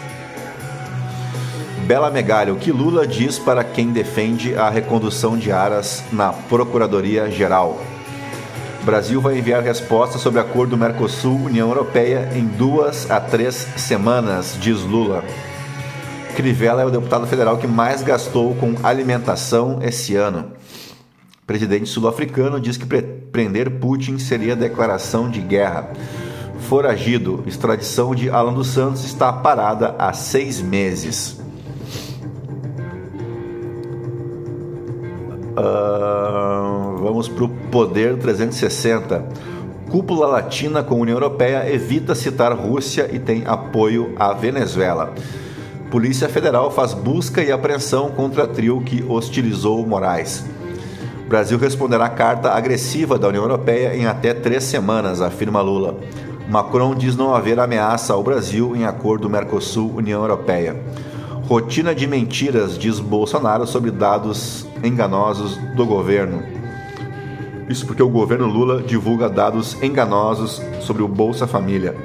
Bela 1.92 2.10
Megalha, 2.10 2.54
o 2.54 2.56
que 2.56 2.72
Lula 2.72 3.06
diz 3.06 3.38
para 3.38 3.62
quem 3.62 3.92
defende 3.92 4.54
a 4.54 4.70
recondução 4.70 5.36
de 5.36 5.52
Aras 5.52 6.02
na 6.10 6.32
Procuradoria-Geral. 6.32 7.78
Brasil 8.82 9.20
vai 9.20 9.36
enviar 9.36 9.62
resposta 9.62 10.16
sobre 10.16 10.40
acordo 10.40 10.74
Mercosul-União 10.74 11.68
Europeia 11.68 12.30
em 12.34 12.46
duas 12.46 13.10
a 13.10 13.20
três 13.20 13.68
semanas, 13.76 14.56
diz 14.58 14.80
Lula. 14.80 15.22
Crivella 16.34 16.80
é 16.80 16.86
o 16.86 16.90
deputado 16.90 17.26
federal 17.26 17.58
que 17.58 17.66
mais 17.66 18.00
gastou 18.00 18.54
com 18.54 18.74
alimentação 18.82 19.78
esse 19.82 20.16
ano. 20.16 20.50
O 21.42 21.46
presidente 21.46 21.90
sul-africano 21.90 22.58
diz 22.58 22.78
que 22.78 22.86
prender 22.86 23.68
Putin 23.68 24.18
seria 24.18 24.56
declaração 24.56 25.28
de 25.28 25.42
guerra. 25.42 25.90
Foragido, 26.70 27.44
extradição 27.46 28.14
de 28.14 28.30
Alan 28.30 28.54
dos 28.54 28.68
Santos 28.68 29.04
está 29.04 29.30
parada 29.30 29.94
há 29.98 30.14
seis 30.14 30.58
meses. 30.58 31.42
Vamos 37.00 37.28
para 37.28 37.44
o 37.44 37.48
Poder 37.48 38.18
360. 38.18 39.24
Cúpula 39.90 40.26
Latina 40.26 40.82
com 40.82 41.00
União 41.00 41.16
Europeia 41.16 41.70
evita 41.72 42.14
citar 42.14 42.52
Rússia 42.52 43.08
e 43.12 43.18
tem 43.18 43.44
apoio 43.46 44.14
à 44.18 44.32
Venezuela. 44.32 45.14
Polícia 45.90 46.28
Federal 46.28 46.70
faz 46.70 46.94
busca 46.94 47.42
e 47.42 47.52
apreensão 47.52 48.10
contra 48.10 48.46
trio 48.46 48.80
que 48.80 49.04
hostilizou 49.06 49.86
Moraes. 49.86 50.44
Brasil 51.28 51.58
responderá 51.58 52.08
carta 52.08 52.50
agressiva 52.50 53.18
da 53.18 53.28
União 53.28 53.44
Europeia 53.44 53.94
em 53.94 54.06
até 54.06 54.34
três 54.34 54.64
semanas, 54.64 55.20
afirma 55.20 55.60
Lula. 55.60 55.98
Macron 56.48 56.94
diz 56.94 57.14
não 57.14 57.34
haver 57.34 57.60
ameaça 57.60 58.14
ao 58.14 58.22
Brasil 58.22 58.74
em 58.74 58.84
acordo 58.84 59.30
Mercosul-União 59.30 60.22
Europeia. 60.22 60.76
Rotina 61.46 61.94
de 61.94 62.06
mentiras, 62.06 62.78
diz 62.78 63.00
Bolsonaro 63.00 63.66
sobre 63.66 63.90
dados 63.90 64.66
enganosos 64.82 65.56
do 65.76 65.84
governo. 65.84 66.42
Isso 67.68 67.86
porque 67.86 68.02
o 68.02 68.08
governo 68.08 68.46
Lula 68.46 68.82
divulga 68.82 69.28
dados 69.28 69.76
enganosos 69.82 70.62
sobre 70.80 71.02
o 71.02 71.08
Bolsa 71.08 71.46
Família. 71.46 71.96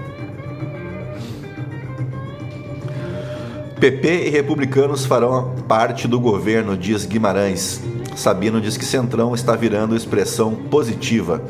PP 3.79 4.27
e 4.27 4.29
republicanos 4.29 5.05
farão 5.05 5.53
parte 5.67 6.07
do 6.07 6.19
governo, 6.19 6.75
diz 6.75 7.05
Guimarães. 7.05 7.81
Sabino 8.15 8.59
diz 8.59 8.75
que 8.75 8.85
Centrão 8.85 9.35
está 9.35 9.55
virando 9.55 9.95
expressão 9.95 10.55
positiva. 10.55 11.43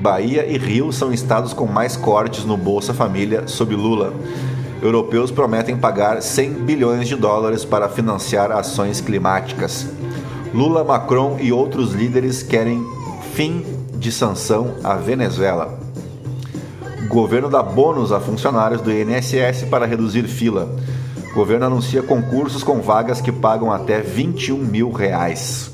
Bahia 0.00 0.44
e 0.44 0.58
Rio 0.58 0.92
são 0.92 1.12
estados 1.12 1.52
com 1.52 1.66
mais 1.66 1.96
cortes 1.96 2.44
no 2.44 2.56
Bolsa 2.56 2.92
Família 2.92 3.46
sob 3.46 3.74
Lula. 3.76 4.12
Europeus 4.84 5.30
prometem 5.30 5.78
pagar 5.78 6.20
100 6.20 6.50
bilhões 6.52 7.08
de 7.08 7.16
dólares 7.16 7.64
para 7.64 7.88
financiar 7.88 8.52
ações 8.52 9.00
climáticas. 9.00 9.86
Lula, 10.52 10.84
Macron 10.84 11.38
e 11.40 11.50
outros 11.50 11.94
líderes 11.94 12.42
querem 12.42 12.84
fim 13.32 13.64
de 13.94 14.12
sanção 14.12 14.74
à 14.84 14.94
Venezuela. 14.96 15.78
Governo 17.08 17.48
dá 17.48 17.62
bônus 17.62 18.12
a 18.12 18.20
funcionários 18.20 18.82
do 18.82 18.92
INSS 18.92 19.62
para 19.70 19.86
reduzir 19.86 20.24
fila. 20.24 20.68
Governo 21.34 21.64
anuncia 21.64 22.02
concursos 22.02 22.62
com 22.62 22.82
vagas 22.82 23.22
que 23.22 23.32
pagam 23.32 23.72
até 23.72 24.02
21 24.02 24.58
mil 24.58 24.92
reais. 24.92 25.70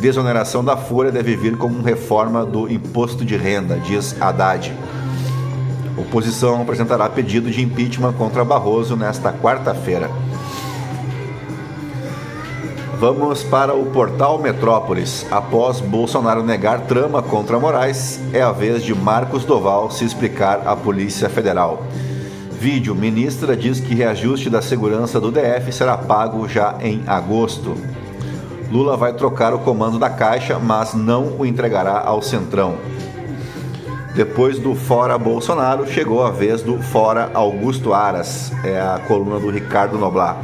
Desoneração 0.00 0.64
da 0.64 0.76
folha 0.76 1.10
deve 1.10 1.34
vir 1.34 1.56
como 1.56 1.82
reforma 1.82 2.46
do 2.46 2.70
imposto 2.70 3.24
de 3.24 3.36
renda, 3.36 3.80
diz 3.80 4.14
Haddad. 4.20 4.72
Oposição 5.96 6.60
apresentará 6.60 7.08
pedido 7.08 7.50
de 7.50 7.62
impeachment 7.62 8.12
contra 8.12 8.44
Barroso 8.44 8.96
nesta 8.96 9.32
quarta-feira. 9.32 10.10
Vamos 12.98 13.42
para 13.42 13.74
o 13.74 13.86
portal 13.86 14.38
Metrópolis. 14.38 15.26
Após 15.30 15.80
Bolsonaro 15.80 16.42
negar 16.42 16.82
trama 16.82 17.22
contra 17.22 17.58
Moraes, 17.58 18.20
é 18.32 18.40
a 18.40 18.52
vez 18.52 18.82
de 18.82 18.94
Marcos 18.94 19.44
Doval 19.44 19.90
se 19.90 20.04
explicar 20.04 20.62
à 20.66 20.74
Polícia 20.74 21.28
Federal. 21.28 21.82
Vídeo: 22.58 22.94
Ministra 22.94 23.54
diz 23.54 23.80
que 23.80 23.94
reajuste 23.94 24.48
da 24.48 24.62
segurança 24.62 25.20
do 25.20 25.30
DF 25.30 25.70
será 25.72 25.98
pago 25.98 26.48
já 26.48 26.76
em 26.80 27.02
agosto. 27.06 27.76
Lula 28.70 28.96
vai 28.96 29.12
trocar 29.12 29.52
o 29.52 29.58
comando 29.58 29.98
da 29.98 30.08
Caixa, 30.08 30.58
mas 30.58 30.94
não 30.94 31.36
o 31.38 31.44
entregará 31.44 32.00
ao 32.00 32.22
Centrão. 32.22 32.76
Depois 34.16 34.58
do 34.58 34.74
Fora 34.74 35.18
Bolsonaro, 35.18 35.86
chegou 35.86 36.24
a 36.24 36.30
vez 36.30 36.62
do 36.62 36.78
Fora 36.78 37.30
Augusto 37.34 37.92
Aras. 37.92 38.50
É 38.64 38.80
a 38.80 38.98
coluna 39.06 39.38
do 39.38 39.50
Ricardo 39.50 39.98
Noblar. 39.98 40.38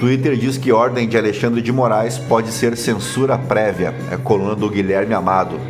Twitter 0.00 0.36
diz 0.36 0.58
que 0.58 0.72
ordem 0.72 1.08
de 1.08 1.16
Alexandre 1.16 1.62
de 1.62 1.70
Moraes 1.70 2.18
pode 2.18 2.50
ser 2.50 2.76
censura 2.76 3.38
prévia. 3.38 3.94
É 4.10 4.16
a 4.16 4.18
coluna 4.18 4.56
do 4.56 4.68
Guilherme 4.68 5.14
Amado. 5.14 5.60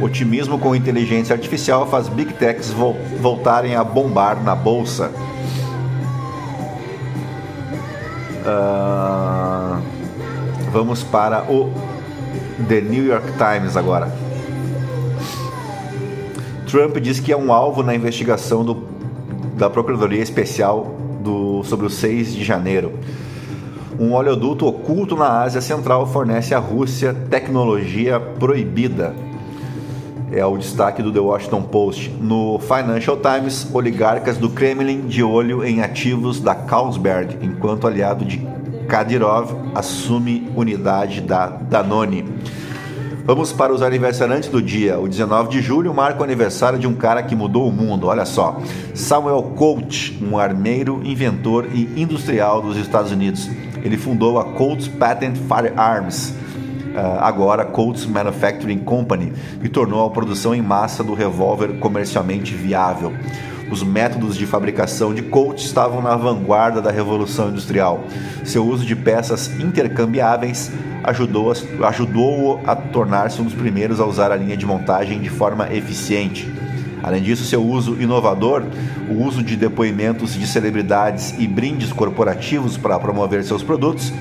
Otimismo 0.00 0.56
com 0.56 0.72
inteligência 0.72 1.34
artificial 1.34 1.84
faz 1.88 2.06
Big 2.06 2.32
Techs 2.34 2.72
voltarem 3.20 3.74
a 3.74 3.82
bombar 3.82 4.40
na 4.40 4.54
bolsa. 4.54 5.10
Uh, 8.46 9.82
vamos 10.70 11.02
para 11.02 11.42
o 11.50 11.72
The 12.68 12.80
New 12.80 13.04
York 13.04 13.32
Times 13.32 13.76
agora. 13.76 14.21
Trump 16.72 16.96
diz 16.96 17.20
que 17.20 17.30
é 17.30 17.36
um 17.36 17.52
alvo 17.52 17.82
na 17.82 17.94
investigação 17.94 18.64
do, 18.64 18.82
da 19.58 19.68
Procuradoria 19.68 20.22
Especial 20.22 20.96
do, 21.22 21.62
sobre 21.64 21.84
o 21.84 21.90
6 21.90 22.34
de 22.34 22.42
janeiro. 22.42 22.94
Um 24.00 24.14
oleoduto 24.14 24.66
oculto 24.66 25.14
na 25.14 25.42
Ásia 25.42 25.60
Central 25.60 26.06
fornece 26.06 26.54
à 26.54 26.58
Rússia 26.58 27.12
tecnologia 27.28 28.18
proibida 28.18 29.14
é 30.32 30.46
o 30.46 30.56
destaque 30.56 31.02
do 31.02 31.12
The 31.12 31.20
Washington 31.20 31.62
Post. 31.64 32.08
No 32.18 32.58
Financial 32.58 33.18
Times, 33.18 33.68
oligarcas 33.74 34.38
do 34.38 34.48
Kremlin 34.48 35.02
de 35.02 35.22
olho 35.22 35.62
em 35.62 35.82
ativos 35.82 36.40
da 36.40 36.54
Carlsberg, 36.54 37.36
enquanto 37.42 37.86
aliado 37.86 38.24
de 38.24 38.38
Kadyrov 38.88 39.54
assume 39.74 40.50
unidade 40.56 41.20
da 41.20 41.48
Danone. 41.48 42.24
Vamos 43.24 43.52
para 43.52 43.72
os 43.72 43.82
aniversariantes 43.82 44.48
do 44.48 44.60
dia. 44.60 44.98
O 44.98 45.06
19 45.06 45.48
de 45.48 45.62
julho 45.62 45.94
marca 45.94 46.20
o 46.20 46.24
aniversário 46.24 46.76
de 46.76 46.88
um 46.88 46.94
cara 46.94 47.22
que 47.22 47.36
mudou 47.36 47.68
o 47.68 47.72
mundo. 47.72 48.08
Olha 48.08 48.24
só. 48.24 48.60
Samuel 48.94 49.42
Colt, 49.54 50.12
um 50.20 50.36
armeiro, 50.36 51.00
inventor 51.04 51.68
e 51.72 51.88
industrial 51.96 52.60
dos 52.60 52.76
Estados 52.76 53.12
Unidos. 53.12 53.48
Ele 53.84 53.96
fundou 53.96 54.40
a 54.40 54.44
Colt's 54.44 54.88
Patent 54.88 55.36
Firearms, 55.36 56.30
uh, 56.30 57.20
agora 57.20 57.64
Colts 57.64 58.06
Manufacturing 58.06 58.80
Company, 58.80 59.32
e 59.62 59.68
tornou 59.68 60.04
a 60.04 60.10
produção 60.10 60.52
em 60.52 60.60
massa 60.60 61.04
do 61.04 61.14
revólver 61.14 61.78
comercialmente 61.78 62.54
viável. 62.54 63.12
Os 63.72 63.82
métodos 63.82 64.36
de 64.36 64.44
fabricação 64.44 65.14
de 65.14 65.22
Colt 65.22 65.58
estavam 65.64 66.02
na 66.02 66.14
vanguarda 66.14 66.82
da 66.82 66.90
Revolução 66.90 67.48
Industrial. 67.48 68.04
Seu 68.44 68.66
uso 68.66 68.84
de 68.84 68.94
peças 68.94 69.48
intercambiáveis 69.58 70.70
ajudou-o 71.02 71.54
ajudou 71.82 72.60
a 72.66 72.76
tornar-se 72.76 73.40
um 73.40 73.44
dos 73.44 73.54
primeiros 73.54 73.98
a 73.98 74.04
usar 74.04 74.30
a 74.30 74.36
linha 74.36 74.58
de 74.58 74.66
montagem 74.66 75.22
de 75.22 75.30
forma 75.30 75.72
eficiente. 75.72 76.52
Além 77.02 77.22
disso, 77.22 77.46
seu 77.46 77.64
uso 77.64 77.96
inovador, 77.98 78.62
o 79.08 79.24
uso 79.24 79.42
de 79.42 79.56
depoimentos 79.56 80.34
de 80.34 80.46
celebridades 80.46 81.34
e 81.38 81.48
brindes 81.48 81.94
corporativos 81.94 82.76
para 82.76 82.98
promover 82.98 83.42
seus 83.42 83.62
produtos, 83.62 84.12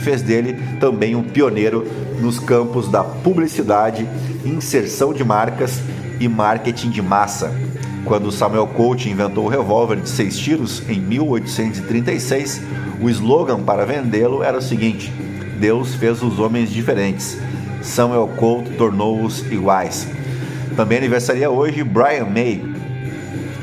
fez 0.00 0.20
dele 0.20 0.60
também 0.78 1.16
um 1.16 1.22
pioneiro 1.22 1.90
nos 2.20 2.38
campos 2.38 2.90
da 2.90 3.02
publicidade, 3.02 4.06
inserção 4.44 5.14
de 5.14 5.24
marcas 5.24 5.80
e 6.20 6.28
marketing 6.28 6.90
de 6.90 7.00
massa. 7.00 7.67
Quando 8.04 8.32
Samuel 8.32 8.66
Colt 8.68 9.06
inventou 9.06 9.44
o 9.44 9.48
revólver 9.48 9.96
de 9.96 10.08
seis 10.08 10.38
tiros 10.38 10.82
em 10.88 10.98
1836, 11.00 12.62
o 13.00 13.08
slogan 13.10 13.62
para 13.62 13.84
vendê-lo 13.84 14.42
era 14.42 14.58
o 14.58 14.62
seguinte: 14.62 15.12
Deus 15.58 15.94
fez 15.94 16.22
os 16.22 16.38
homens 16.38 16.70
diferentes. 16.70 17.38
Samuel 17.82 18.28
Colt 18.36 18.66
tornou-os 18.76 19.40
iguais. 19.50 20.08
Também 20.76 20.98
aniversaria 20.98 21.50
hoje 21.50 21.82
Brian 21.82 22.26
May, 22.26 22.64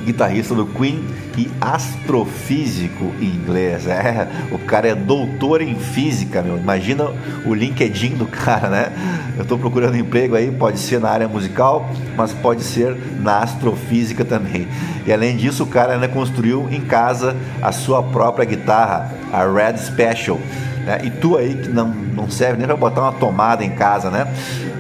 guitarrista 0.05 0.53
do 0.53 0.65
Queen 0.65 1.03
e 1.37 1.49
astrofísico 1.59 3.13
em 3.19 3.25
inglês. 3.25 3.87
É, 3.87 4.27
o 4.51 4.59
cara 4.59 4.89
é 4.89 4.95
doutor 4.95 5.61
em 5.61 5.75
física, 5.75 6.41
meu. 6.41 6.57
Imagina 6.57 7.11
o 7.45 7.53
LinkedIn 7.53 8.15
do 8.15 8.25
cara, 8.25 8.69
né? 8.69 8.91
Eu 9.35 9.43
estou 9.43 9.57
procurando 9.57 9.97
emprego 9.97 10.35
aí, 10.35 10.51
pode 10.51 10.79
ser 10.79 10.99
na 10.99 11.09
área 11.09 11.27
musical, 11.27 11.89
mas 12.15 12.31
pode 12.31 12.63
ser 12.63 12.95
na 13.19 13.39
astrofísica 13.39 14.23
também. 14.23 14.67
E 15.05 15.11
além 15.11 15.35
disso, 15.35 15.63
o 15.63 15.67
cara 15.67 15.93
ainda 15.93 16.07
construiu 16.07 16.67
em 16.71 16.81
casa 16.81 17.35
a 17.61 17.71
sua 17.71 18.01
própria 18.01 18.45
guitarra, 18.45 19.11
a 19.31 19.45
Red 19.45 19.77
Special. 19.77 20.39
Né? 20.85 21.01
E 21.03 21.09
tu 21.09 21.37
aí 21.37 21.55
que 21.55 21.69
não, 21.69 21.87
não 21.87 22.29
serve 22.29 22.57
nem 22.57 22.67
para 22.67 22.75
botar 22.75 23.01
uma 23.01 23.11
tomada 23.13 23.63
em 23.63 23.71
casa, 23.71 24.09
né? 24.09 24.27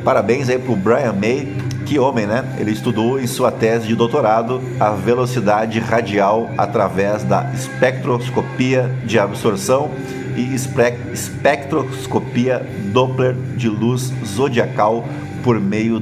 Parabéns 0.03 0.49
aí 0.49 0.59
pro 0.59 0.75
Brian 0.75 1.13
May 1.13 1.47
Que 1.85 1.99
homem, 1.99 2.25
né? 2.25 2.55
Ele 2.57 2.71
estudou 2.71 3.19
em 3.19 3.27
sua 3.27 3.51
tese 3.51 3.85
de 3.85 3.95
doutorado 3.95 4.59
a 4.79 4.89
velocidade 4.89 5.79
radial 5.79 6.49
através 6.57 7.23
da 7.23 7.51
espectroscopia 7.53 8.89
de 9.05 9.19
absorção 9.19 9.91
e 10.35 10.55
espectroscopia 10.55 12.67
Doppler 12.91 13.35
de 13.55 13.69
luz 13.69 14.11
zodiacal 14.25 15.05
por 15.43 15.59
meio, 15.59 16.01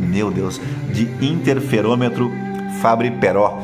meu 0.00 0.32
Deus, 0.32 0.60
de 0.92 1.04
interferômetro 1.24 2.32
Fabry-Perot. 2.82 3.54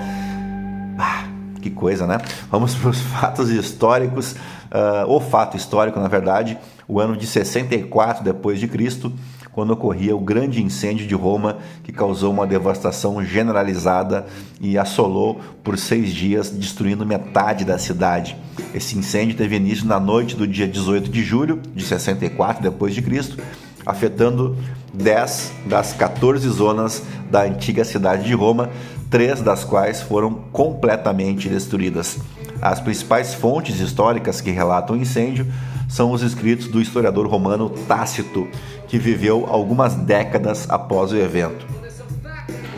Ah, 0.96 1.24
que 1.60 1.68
coisa, 1.68 2.06
né? 2.06 2.18
Vamos 2.48 2.76
para 2.78 2.90
os 2.90 3.00
fatos 3.00 3.50
históricos. 3.50 4.36
Uh, 4.74 5.08
o 5.08 5.20
fato 5.20 5.56
histórico, 5.56 5.98
na 5.98 6.08
verdade, 6.08 6.56
o 6.86 7.00
ano 7.00 7.16
de 7.16 7.26
64 7.26 8.22
depois 8.22 8.60
de 8.60 8.68
Cristo, 8.68 9.10
quando 9.54 9.70
ocorria 9.70 10.16
o 10.16 10.20
grande 10.20 10.62
incêndio 10.62 11.06
de 11.06 11.14
Roma 11.14 11.58
que 11.84 11.92
causou 11.92 12.32
uma 12.32 12.46
devastação 12.46 13.24
generalizada 13.24 14.26
e 14.60 14.76
assolou 14.76 15.40
por 15.62 15.78
seis 15.78 16.12
dias, 16.12 16.50
destruindo 16.50 17.06
metade 17.06 17.64
da 17.64 17.78
cidade. 17.78 18.36
Esse 18.74 18.98
incêndio 18.98 19.36
teve 19.36 19.56
início 19.56 19.86
na 19.86 20.00
noite 20.00 20.34
do 20.34 20.46
dia 20.46 20.66
18 20.66 21.08
de 21.08 21.22
julho 21.22 21.60
de 21.74 21.84
64 21.84 22.62
depois 22.62 22.94
de 22.94 23.00
Cristo, 23.00 23.40
afetando 23.86 24.56
10 24.92 25.52
das 25.66 25.92
14 25.92 26.48
zonas 26.48 27.02
da 27.30 27.42
antiga 27.42 27.84
cidade 27.84 28.24
de 28.24 28.34
Roma, 28.34 28.70
três 29.10 29.40
das 29.40 29.64
quais 29.64 30.00
foram 30.02 30.34
completamente 30.52 31.48
destruídas. 31.48 32.18
As 32.60 32.80
principais 32.80 33.34
fontes 33.34 33.78
históricas 33.78 34.40
que 34.40 34.50
relatam 34.50 34.96
o 34.96 34.98
incêndio 34.98 35.46
são 35.88 36.10
os 36.10 36.22
escritos 36.22 36.66
do 36.66 36.80
historiador 36.80 37.26
romano 37.26 37.70
Tácito, 37.86 38.48
que 38.94 38.98
viveu 39.00 39.44
algumas 39.48 39.96
décadas 39.96 40.70
após 40.70 41.10
o 41.10 41.16
evento, 41.16 41.66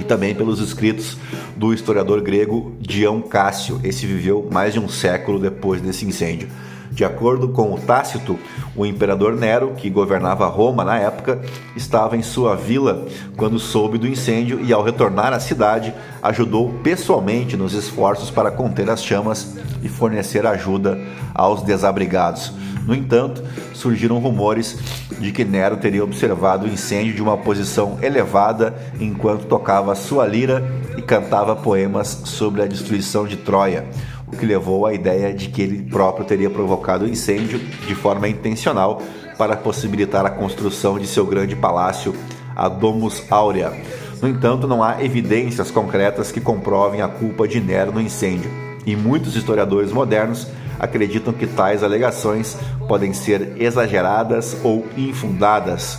e 0.00 0.02
também 0.02 0.34
pelos 0.34 0.60
escritos 0.60 1.18
do 1.54 1.74
historiador 1.74 2.22
grego 2.22 2.74
Dião 2.80 3.20
Cássio, 3.20 3.78
esse 3.84 4.06
viveu 4.06 4.48
mais 4.50 4.72
de 4.72 4.80
um 4.80 4.88
século 4.88 5.38
depois 5.38 5.82
desse 5.82 6.06
incêndio. 6.06 6.48
De 6.96 7.04
acordo 7.04 7.48
com 7.48 7.74
o 7.74 7.78
Tácito, 7.78 8.38
o 8.74 8.86
imperador 8.86 9.36
Nero, 9.36 9.74
que 9.76 9.90
governava 9.90 10.46
Roma 10.46 10.82
na 10.82 10.98
época, 10.98 11.42
estava 11.76 12.16
em 12.16 12.22
sua 12.22 12.56
vila 12.56 13.06
quando 13.36 13.58
soube 13.58 13.98
do 13.98 14.08
incêndio 14.08 14.64
e, 14.64 14.72
ao 14.72 14.82
retornar 14.82 15.34
à 15.34 15.38
cidade, 15.38 15.92
ajudou 16.22 16.72
pessoalmente 16.82 17.54
nos 17.54 17.74
esforços 17.74 18.30
para 18.30 18.50
conter 18.50 18.88
as 18.88 19.04
chamas 19.04 19.58
e 19.82 19.90
fornecer 19.90 20.46
ajuda 20.46 20.98
aos 21.34 21.60
desabrigados. 21.60 22.50
No 22.86 22.94
entanto, 22.94 23.42
surgiram 23.74 24.18
rumores 24.18 24.78
de 25.18 25.32
que 25.32 25.44
Nero 25.44 25.76
teria 25.76 26.02
observado 26.02 26.64
o 26.64 26.68
incêndio 26.68 27.12
de 27.12 27.20
uma 27.20 27.36
posição 27.36 27.98
elevada 28.00 28.74
enquanto 28.98 29.44
tocava 29.44 29.94
sua 29.94 30.26
lira 30.26 30.64
e 30.96 31.02
cantava 31.02 31.54
poemas 31.54 32.22
sobre 32.24 32.62
a 32.62 32.66
destruição 32.66 33.26
de 33.26 33.36
Troia, 33.36 33.84
o 34.26 34.36
que 34.36 34.46
levou 34.46 34.86
à 34.86 34.94
ideia 34.94 35.32
de 35.32 35.48
que 35.48 35.62
ele 35.62 35.82
próprio 35.82 36.26
teria 36.26 36.50
provocado 36.50 37.04
o 37.04 37.08
incêndio 37.08 37.58
de 37.58 37.94
forma 37.94 38.28
intencional 38.28 39.00
para 39.38 39.56
possibilitar 39.56 40.24
a 40.24 40.30
construção 40.30 40.98
de 40.98 41.06
seu 41.06 41.26
grande 41.26 41.54
palácio, 41.54 42.14
a 42.54 42.68
Domus 42.68 43.22
Aurea. 43.30 43.72
No 44.20 44.28
entanto, 44.28 44.66
não 44.66 44.82
há 44.82 45.04
evidências 45.04 45.70
concretas 45.70 46.32
que 46.32 46.40
comprovem 46.40 47.02
a 47.02 47.08
culpa 47.08 47.46
de 47.46 47.60
Nero 47.60 47.92
no 47.92 48.00
incêndio, 48.00 48.50
e 48.86 48.96
muitos 48.96 49.36
historiadores 49.36 49.92
modernos 49.92 50.46
acreditam 50.78 51.32
que 51.32 51.46
tais 51.46 51.82
alegações 51.82 52.56
podem 52.88 53.12
ser 53.12 53.52
exageradas 53.60 54.56
ou 54.62 54.86
infundadas. 54.96 55.98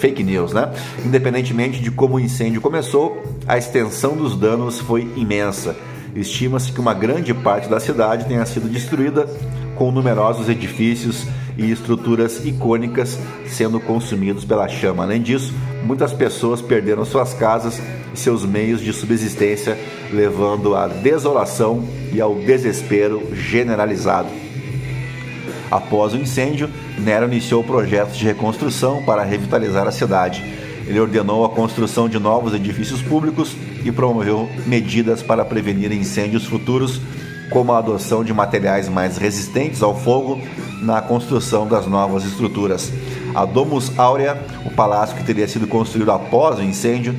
Fake 0.00 0.22
news, 0.22 0.52
né? 0.52 0.72
Independentemente 1.04 1.80
de 1.80 1.90
como 1.90 2.16
o 2.16 2.20
incêndio 2.20 2.60
começou, 2.60 3.20
a 3.46 3.58
extensão 3.58 4.16
dos 4.16 4.36
danos 4.36 4.78
foi 4.78 5.12
imensa. 5.16 5.74
Estima-se 6.20 6.72
que 6.72 6.80
uma 6.80 6.94
grande 6.94 7.32
parte 7.32 7.68
da 7.68 7.78
cidade 7.78 8.26
tenha 8.26 8.44
sido 8.44 8.68
destruída, 8.68 9.26
com 9.76 9.92
numerosos 9.92 10.48
edifícios 10.48 11.24
e 11.56 11.70
estruturas 11.70 12.44
icônicas 12.44 13.18
sendo 13.46 13.78
consumidos 13.78 14.44
pela 14.44 14.68
chama. 14.68 15.04
Além 15.04 15.22
disso, 15.22 15.54
muitas 15.84 16.12
pessoas 16.12 16.60
perderam 16.60 17.04
suas 17.04 17.32
casas 17.34 17.80
e 18.12 18.18
seus 18.18 18.44
meios 18.44 18.80
de 18.80 18.92
subsistência, 18.92 19.78
levando 20.12 20.74
à 20.74 20.88
desolação 20.88 21.84
e 22.12 22.20
ao 22.20 22.34
desespero 22.34 23.22
generalizado. 23.32 24.28
Após 25.70 26.14
o 26.14 26.16
incêndio, 26.16 26.68
Nero 26.98 27.26
iniciou 27.26 27.62
projetos 27.62 28.16
de 28.16 28.24
reconstrução 28.24 29.02
para 29.04 29.22
revitalizar 29.22 29.86
a 29.86 29.92
cidade. 29.92 30.42
Ele 30.88 30.98
ordenou 30.98 31.44
a 31.44 31.50
construção 31.50 32.08
de 32.08 32.18
novos 32.18 32.54
edifícios 32.54 33.02
públicos 33.02 33.54
e 33.84 33.92
promoveu 33.92 34.48
medidas 34.66 35.22
para 35.22 35.44
prevenir 35.44 35.92
incêndios 35.92 36.46
futuros, 36.46 36.98
como 37.50 37.72
a 37.72 37.78
adoção 37.78 38.24
de 38.24 38.32
materiais 38.32 38.88
mais 38.88 39.18
resistentes 39.18 39.82
ao 39.82 39.94
fogo 39.94 40.40
na 40.80 41.02
construção 41.02 41.68
das 41.68 41.86
novas 41.86 42.24
estruturas. 42.24 42.90
A 43.34 43.44
Domus 43.44 43.98
Aurea, 43.98 44.42
o 44.64 44.70
palácio 44.70 45.14
que 45.14 45.24
teria 45.24 45.46
sido 45.46 45.66
construído 45.66 46.10
após 46.10 46.58
o 46.58 46.62
incêndio, 46.62 47.14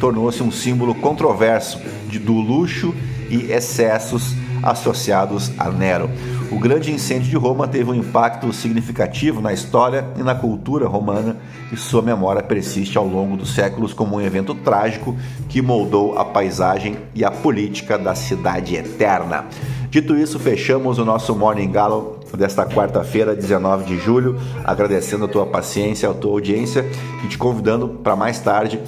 tornou-se 0.00 0.42
um 0.42 0.50
símbolo 0.50 0.92
controverso 0.92 1.80
de, 2.08 2.18
do 2.18 2.32
luxo 2.32 2.92
e 3.30 3.52
excessos 3.52 4.34
associados 4.62 5.50
a 5.58 5.70
Nero. 5.70 6.10
O 6.50 6.58
grande 6.58 6.92
incêndio 6.92 7.30
de 7.30 7.36
Roma 7.36 7.66
teve 7.66 7.90
um 7.90 7.94
impacto 7.94 8.52
significativo 8.52 9.40
na 9.40 9.52
história 9.52 10.06
e 10.18 10.22
na 10.22 10.34
cultura 10.34 10.86
romana 10.86 11.36
e 11.72 11.76
sua 11.76 12.02
memória 12.02 12.42
persiste 12.42 12.98
ao 12.98 13.06
longo 13.06 13.36
dos 13.36 13.54
séculos 13.54 13.92
como 13.92 14.16
um 14.16 14.20
evento 14.20 14.54
trágico 14.54 15.16
que 15.48 15.62
moldou 15.62 16.18
a 16.18 16.24
paisagem 16.24 16.96
e 17.14 17.24
a 17.24 17.30
política 17.30 17.98
da 17.98 18.14
cidade 18.14 18.76
eterna. 18.76 19.46
Dito 19.90 20.16
isso, 20.16 20.38
fechamos 20.38 20.98
o 20.98 21.04
nosso 21.04 21.34
Morning 21.34 21.70
Galo 21.70 22.20
desta 22.36 22.64
quarta-feira, 22.64 23.34
19 23.34 23.84
de 23.84 23.98
julho, 23.98 24.40
agradecendo 24.64 25.26
a 25.26 25.28
tua 25.28 25.44
paciência, 25.44 26.08
a 26.08 26.14
tua 26.14 26.32
audiência 26.32 26.84
e 27.24 27.28
te 27.28 27.36
convidando 27.36 27.88
para 27.88 28.16
mais 28.16 28.40
tarde 28.40 28.80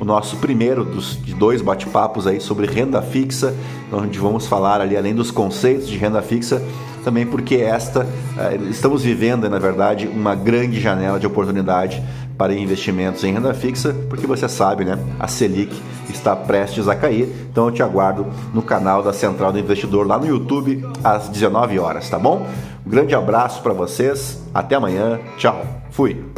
o 0.00 0.04
nosso 0.04 0.38
primeiro 0.38 0.84
dos, 0.84 1.22
de 1.22 1.34
dois 1.34 1.60
bate-papos 1.60 2.26
aí 2.26 2.40
sobre 2.40 2.66
renda 2.66 3.02
fixa, 3.02 3.54
onde 3.92 4.18
vamos 4.18 4.46
falar 4.46 4.80
ali 4.80 4.96
além 4.96 5.14
dos 5.14 5.30
conceitos 5.30 5.86
de 5.86 5.96
renda 5.98 6.22
fixa, 6.22 6.62
também 7.04 7.26
porque 7.26 7.56
esta 7.56 8.06
eh, 8.38 8.58
estamos 8.70 9.02
vivendo, 9.02 9.48
na 9.48 9.58
verdade, 9.58 10.08
uma 10.08 10.34
grande 10.34 10.80
janela 10.80 11.20
de 11.20 11.26
oportunidade 11.26 12.02
para 12.36 12.54
investimentos 12.54 13.22
em 13.22 13.32
renda 13.34 13.52
fixa, 13.52 13.94
porque 14.08 14.26
você 14.26 14.48
sabe, 14.48 14.84
né? 14.84 14.98
A 15.18 15.28
Selic 15.28 15.78
está 16.08 16.34
prestes 16.34 16.88
a 16.88 16.94
cair. 16.94 17.28
Então 17.50 17.66
eu 17.66 17.70
te 17.70 17.82
aguardo 17.82 18.26
no 18.54 18.62
canal 18.62 19.02
da 19.02 19.12
Central 19.12 19.52
do 19.52 19.58
Investidor 19.58 20.06
lá 20.06 20.18
no 20.18 20.26
YouTube 20.26 20.82
às 21.04 21.28
19 21.28 21.78
horas, 21.78 22.08
tá 22.08 22.18
bom? 22.18 22.46
Um 22.86 22.90
grande 22.90 23.14
abraço 23.14 23.62
para 23.62 23.74
vocês. 23.74 24.42
Até 24.54 24.74
amanhã. 24.74 25.20
Tchau. 25.36 25.62
Fui. 25.90 26.29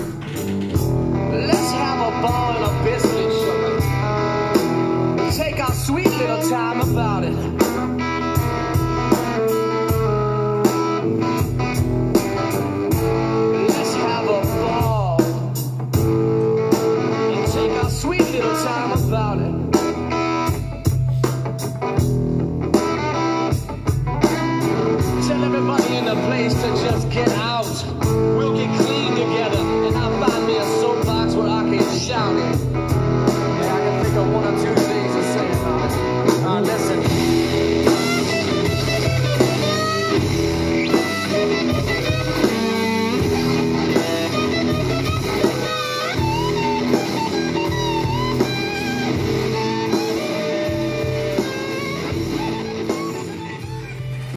Time 6.52 6.82
about 6.82 7.24
it. 7.24 7.71